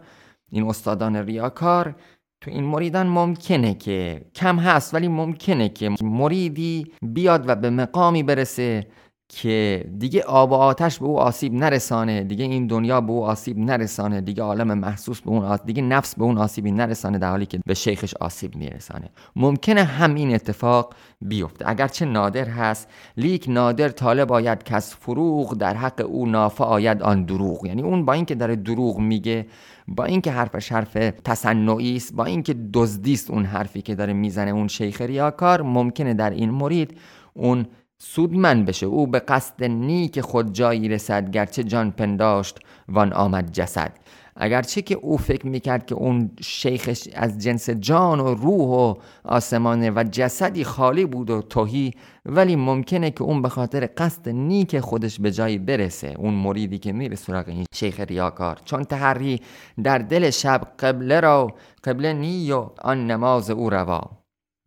این 0.51 0.69
استادان 0.69 1.15
ریاکار 1.15 1.95
تو 2.43 2.51
این 2.51 2.63
مریدان 2.63 3.07
ممکنه 3.07 3.73
که 3.73 4.21
کم 4.35 4.59
هست 4.59 4.93
ولی 4.93 5.07
ممکنه 5.07 5.69
که 5.69 5.89
مریدی 6.01 6.91
بیاد 7.01 7.43
و 7.47 7.55
به 7.55 7.69
مقامی 7.69 8.23
برسه 8.23 8.87
که 9.35 9.85
دیگه 9.99 10.23
آب 10.23 10.51
و 10.51 10.53
آتش 10.53 10.99
به 10.99 11.05
او 11.05 11.19
آسیب 11.19 11.53
نرسانه 11.53 12.23
دیگه 12.23 12.45
این 12.45 12.67
دنیا 12.67 13.01
به 13.01 13.11
او 13.11 13.25
آسیب 13.25 13.57
نرسانه 13.57 14.21
دیگه 14.21 14.43
عالم 14.43 14.77
محسوس 14.77 15.21
به 15.21 15.29
اون 15.29 15.43
آسیب 15.45 15.65
دیگه 15.65 15.81
نفس 15.81 16.15
به 16.15 16.23
اون 16.23 16.37
آسیبی 16.37 16.71
نرسانه 16.71 17.17
در 17.17 17.29
حالی 17.29 17.45
که 17.45 17.59
به 17.65 17.73
شیخش 17.73 18.13
آسیب 18.13 18.55
میرسانه. 18.55 19.09
ممکنه 19.35 19.83
همین 19.83 20.35
اتفاق 20.35 20.93
بیفته. 21.21 21.69
اگرچه 21.69 22.05
نادر 22.05 22.45
هست 22.45 22.87
لیک 23.17 23.45
نادر 23.47 23.89
طالب 23.89 24.31
آید 24.31 24.61
از 24.71 24.95
فروغ 24.95 25.57
در 25.57 25.73
حق 25.73 26.05
او 26.09 26.25
نافه 26.25 26.63
آید 26.63 27.01
آن 27.01 27.25
دروغ. 27.25 27.65
یعنی 27.65 27.81
اون 27.81 28.05
با 28.05 28.13
اینکه 28.13 28.35
داره 28.35 28.55
دروغ 28.55 28.99
میگه 28.99 29.45
با 29.87 30.03
اینکه 30.03 30.31
حرفش 30.31 30.71
حرف 30.71 30.93
تصنعی 31.25 31.95
است 31.95 32.15
با 32.15 32.25
اینکه 32.25 32.55
دزدی 32.73 33.13
است 33.13 33.31
اون 33.31 33.45
حرفی 33.45 33.81
که 33.81 33.95
داره 33.95 34.13
می‌زنه 34.13 34.51
اون 34.51 34.67
شیخ 34.67 35.01
ریاکار 35.01 35.61
ممکنه 35.61 36.13
در 36.13 36.29
این 36.29 36.51
مرید 36.51 36.97
اون 37.33 37.65
سودمند 38.05 38.65
بشه. 38.65 38.85
او 38.85 39.07
به 39.07 39.19
قصد 39.19 39.63
نیک 39.63 40.21
خود 40.21 40.53
جایی 40.53 40.89
رسد 40.89 41.31
گرچه 41.31 41.63
جان 41.63 41.91
پنداشت 41.91 42.59
وان 42.89 43.13
آمد 43.13 43.51
جسد. 43.51 43.97
اگرچه 44.35 44.81
که 44.81 44.95
او 44.95 45.17
فکر 45.17 45.47
می‌کرد 45.47 45.85
که 45.85 45.95
اون 45.95 46.31
شیخش 46.41 47.07
از 47.13 47.39
جنس 47.39 47.69
جان 47.69 48.19
و 48.19 48.33
روح 48.33 48.67
و 48.67 48.95
آسمانه 49.23 49.91
و 49.91 50.03
جسدی 50.11 50.63
خالی 50.63 51.05
بود 51.05 51.29
و 51.29 51.41
توهی 51.41 51.91
ولی 52.25 52.55
ممکنه 52.55 53.11
که 53.11 53.23
اون 53.23 53.41
به 53.41 53.49
خاطر 53.49 53.89
قصد 53.97 54.29
نیک 54.29 54.79
خودش 54.79 55.19
به 55.19 55.31
جایی 55.31 55.57
برسه. 55.57 56.15
اون 56.17 56.33
مریدی 56.33 56.77
که 56.77 56.91
میره 56.91 57.15
سراغ 57.15 57.49
این 57.49 57.65
شیخ 57.75 57.99
ریاکار. 57.99 58.59
چون 58.65 58.83
تحری 58.83 59.41
در 59.83 59.97
دل 59.97 60.29
شب 60.29 60.61
قبله 60.79 61.19
را 61.19 61.53
قبله 61.83 62.13
نی 62.13 62.51
و 62.51 62.69
آن 62.81 63.07
نماز 63.07 63.49
او 63.49 63.69
روا. 63.69 64.01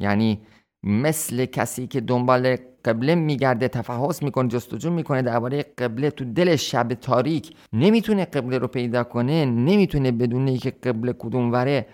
یعنی 0.00 0.40
مثل 0.82 1.44
کسی 1.44 1.86
که 1.86 2.00
دنبال 2.00 2.56
قبله 2.86 3.14
میگرده 3.14 3.68
تفحص 3.68 4.22
می‌کنه 4.22 4.48
جستجو 4.48 4.90
می‌کنه 4.90 5.22
درباره 5.22 5.62
قبله 5.78 6.10
تو 6.10 6.24
دل 6.24 6.56
شب 6.56 6.94
تاریک 6.94 7.56
نمی‌تونه 7.72 8.24
قبله 8.24 8.58
رو 8.58 8.68
پیدا 8.68 9.04
کنه 9.04 9.44
نمی‌تونه 9.44 10.12
بدونه 10.12 10.58
که 10.58 10.70
قبله 10.70 11.12
کدوم 11.12 11.52
وره. 11.52 11.86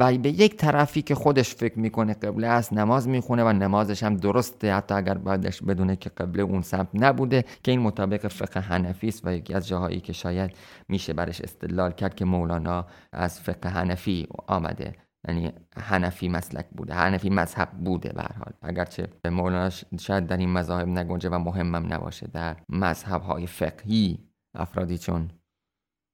و 0.00 0.18
به 0.18 0.28
یک 0.28 0.56
طرفی 0.56 1.02
که 1.02 1.14
خودش 1.14 1.54
فکر 1.54 1.78
می‌کنه 1.78 2.14
قبله 2.14 2.46
است 2.46 2.72
نماز 2.72 3.08
می‌خونه 3.08 3.44
و 3.44 3.52
نمازش 3.52 4.02
هم 4.02 4.16
درسته 4.16 4.74
حتی 4.74 4.94
اگر 4.94 5.14
بعدش 5.14 5.62
بدونه 5.62 5.96
که 5.96 6.10
قبله 6.10 6.42
اون 6.42 6.62
سمت 6.62 6.88
نبوده 6.94 7.44
که 7.62 7.70
این 7.70 7.80
مطابق 7.80 8.28
فقه 8.28 8.60
حنفی 8.60 9.08
است 9.08 9.26
و 9.26 9.34
یکی 9.34 9.54
از 9.54 9.68
جاهایی 9.68 10.00
که 10.00 10.12
شاید 10.12 10.50
میشه 10.88 11.12
برش 11.12 11.40
استدلال 11.40 11.92
کرد 11.92 12.14
که 12.14 12.24
مولانا 12.24 12.86
از 13.12 13.40
فقه 13.40 13.68
حنفی 13.68 14.26
آمده. 14.46 14.94
یعنی 15.28 15.52
حنفی 15.76 16.28
مسلک 16.28 16.66
بوده 16.70 16.94
حنفی 16.94 17.30
مذهب 17.30 17.70
بوده 17.70 18.12
به 18.12 18.22
حال. 18.22 18.52
اگرچه 18.62 19.08
مولانا 19.24 19.70
شاید 20.00 20.26
در 20.26 20.36
این 20.36 20.52
مذاهب 20.52 20.88
نگنجه 20.88 21.28
و 21.28 21.38
مهمم 21.38 21.92
نباشه 21.92 22.26
در 22.26 22.56
مذهب 22.68 23.22
های 23.22 23.46
فقهی 23.46 24.18
افرادی 24.54 24.98
چون 24.98 25.30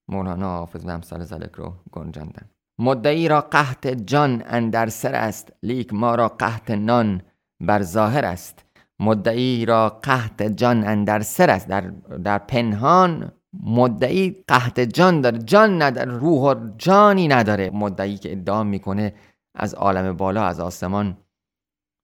مولانا 0.09 0.49
حافظ 0.49 0.85
و 0.85 0.91
امثال 0.91 1.25
زلک 1.25 1.53
رو 1.53 1.75
گنجاندن 1.93 2.51
مدعی 2.81 3.29
را 3.29 3.41
قحط 3.41 3.87
جان 3.87 4.43
اندر 4.47 4.89
سر 4.89 5.15
است 5.15 5.53
لیک 5.63 5.95
ما 5.95 6.15
را 6.15 6.29
قحط 6.29 6.71
نان 6.71 7.23
بر 7.61 7.83
ظاهر 7.83 8.25
است. 8.25 8.65
مدعی 9.01 9.67
را 9.67 9.89
قحط 9.89 10.43
جان 10.43 10.85
اندر 10.85 11.21
سر 11.21 11.51
است 11.51 11.69
در, 11.69 11.81
در 12.25 12.39
پنهان 12.39 13.33
مدعی 13.53 14.45
قحط 14.49 14.81
جان 14.81 15.21
داره 15.21 15.39
جان 15.39 15.83
نداره 15.83 16.13
روح 16.13 16.41
و 16.41 16.71
جانی 16.79 17.29
نداره. 17.29 17.71
مدعی 17.71 18.19
که 18.19 18.33
ادعا 18.33 18.65
می‌کنه 18.65 19.15
از 19.55 19.75
عالم 19.75 20.17
بالا 20.17 20.45
از 20.45 20.61
آسمان 20.61 21.17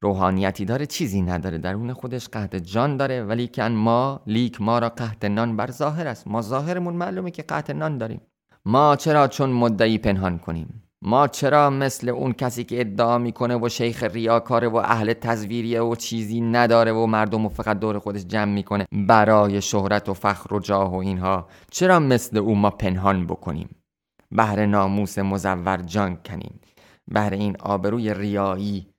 روحانیتی 0.02 0.64
داره 0.64 0.86
چیزی 0.86 1.22
نداره. 1.22 1.58
درون 1.58 1.92
خودش 1.92 2.28
قحط 2.28 2.56
جان 2.56 2.96
داره 2.96 3.22
ولی 3.22 3.46
که 3.46 3.62
ما 3.62 4.22
لیک 4.26 4.60
ما 4.60 4.78
را 4.78 4.88
قحط 4.88 5.24
نان 5.24 5.56
بر 5.56 5.70
ظاهر 5.70 6.06
است. 6.06 6.28
ما 6.28 6.42
ظاهرمون 6.42 6.94
معلومه 6.94 7.30
که 7.30 7.42
قحط 7.42 7.70
نان 7.70 7.98
داریم. 7.98 8.20
ما 8.64 8.96
چرا 8.96 9.28
چون 9.28 9.50
مدعی 9.50 9.98
پنهان 9.98 10.38
کنیم؟ 10.38 10.83
ما 11.06 11.28
چرا 11.28 11.70
مثل 11.70 12.08
اون 12.08 12.32
کسی 12.32 12.64
که 12.64 12.80
ادعا 12.80 13.18
می‌کنه 13.18 13.56
و 13.56 13.68
شیخ 13.68 14.02
ریاکاره 14.02 14.68
و 14.68 14.76
اهل 14.76 15.12
تزویریه 15.12 15.80
و 15.80 15.94
چیزی 15.94 16.40
نداره 16.40 16.92
و 16.92 17.06
مردم 17.06 17.46
و 17.46 17.48
فقط 17.48 17.78
دور 17.78 17.98
خودش 17.98 18.24
جمع 18.24 18.52
می‌کنه 18.52 18.86
برای 18.92 19.62
شهرت 19.62 20.08
و 20.08 20.14
فخر 20.14 20.54
و 20.54 20.60
جاه 20.60 20.92
و 20.92 20.96
اینها 20.96 21.48
چرا 21.70 21.98
مثل 21.98 22.38
او 22.38 22.54
ما 22.54 22.70
پنهان 22.70 23.26
بکنیم؟ 23.26 23.68
بهر 24.30 24.66
ناموس 24.66 25.18
مزور 25.18 25.76
جان 25.76 26.16
کنیم. 26.16 26.60
بهر 27.08 27.32
این 27.32 27.56
آبروی 27.60 28.14
ریایی 28.14 28.93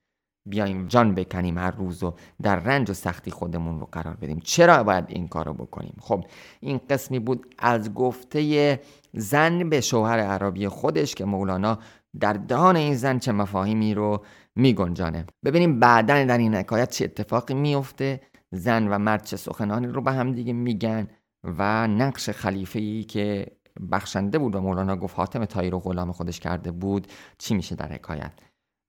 بیایم 0.46 0.88
جان 0.88 1.16
بکنیم 1.16 1.58
هر 1.58 1.72
روز 1.72 2.04
و 2.04 2.14
در 2.42 2.56
رنج 2.56 2.90
و 2.90 2.94
سختی 2.94 3.32
خودمون 3.32 3.80
رو 3.80 3.86
قرار 3.92 4.16
بدیم. 4.16 4.40
چرا 4.40 4.84
باید 4.84 5.06
این 5.08 5.28
کارو 5.28 5.54
بکنیم؟ 5.54 5.96
خب 6.02 6.26
این 6.60 6.80
قسمی 6.90 7.20
بود 7.20 7.56
از 7.58 7.94
گفته 7.94 8.80
زن 9.14 9.70
به 9.70 9.82
شوهر 9.82 10.20
عربی 10.20 10.68
خودش 10.68 11.16
که 11.16 11.26
مولانا 11.26 11.80
در 12.20 12.34
دهان 12.34 12.76
این 12.76 12.96
زن 12.96 13.20
چه 13.20 13.32
مفاهیمی 13.32 13.94
رو 13.94 14.24
میگنجانه. 14.56 15.26
ببینیم 15.46 15.80
بعدا 15.80 16.24
در 16.24 16.38
این 16.38 16.56
حکایت 16.56 16.92
چه 16.92 17.06
اتفاقی 17.06 17.54
میفته 17.54 18.22
زن 18.52 18.88
و 18.88 18.98
مرد 18.98 19.24
چه 19.24 19.38
سخنانی 19.38 19.88
رو 19.88 20.02
به 20.02 20.12
هم 20.12 20.32
دیگه 20.32 20.54
میگن 20.54 21.08
و 21.44 21.88
نقش 21.88 22.30
خلیفه 22.30 22.80
ای 22.80 23.04
که 23.04 23.48
بخشنده 23.92 24.40
بود 24.40 24.56
و 24.56 24.62
مولانا 24.62 24.96
گفت 24.96 25.18
حاتم 25.18 25.46
تایی 25.46 25.70
رو 25.70 25.80
غلام 25.80 26.12
خودش 26.12 26.40
کرده 26.40 26.72
بود 26.72 27.08
چی 27.38 27.56
میشه 27.56 27.76
در 27.76 27.94
حکایت؟ 27.94 28.32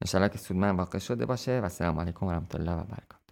انشالله 0.02 0.28
که 0.28 0.38
سودمن 0.38 0.76
واقع 0.76 0.98
شده 0.98 1.26
باشه. 1.26 1.60
و 1.60 1.64
السلام 1.64 2.00
علیکم 2.00 2.26
و 2.26 2.30
رحمت 2.30 2.54
الله 2.54 2.72
و 2.72 2.84
برکاته. 2.84 3.25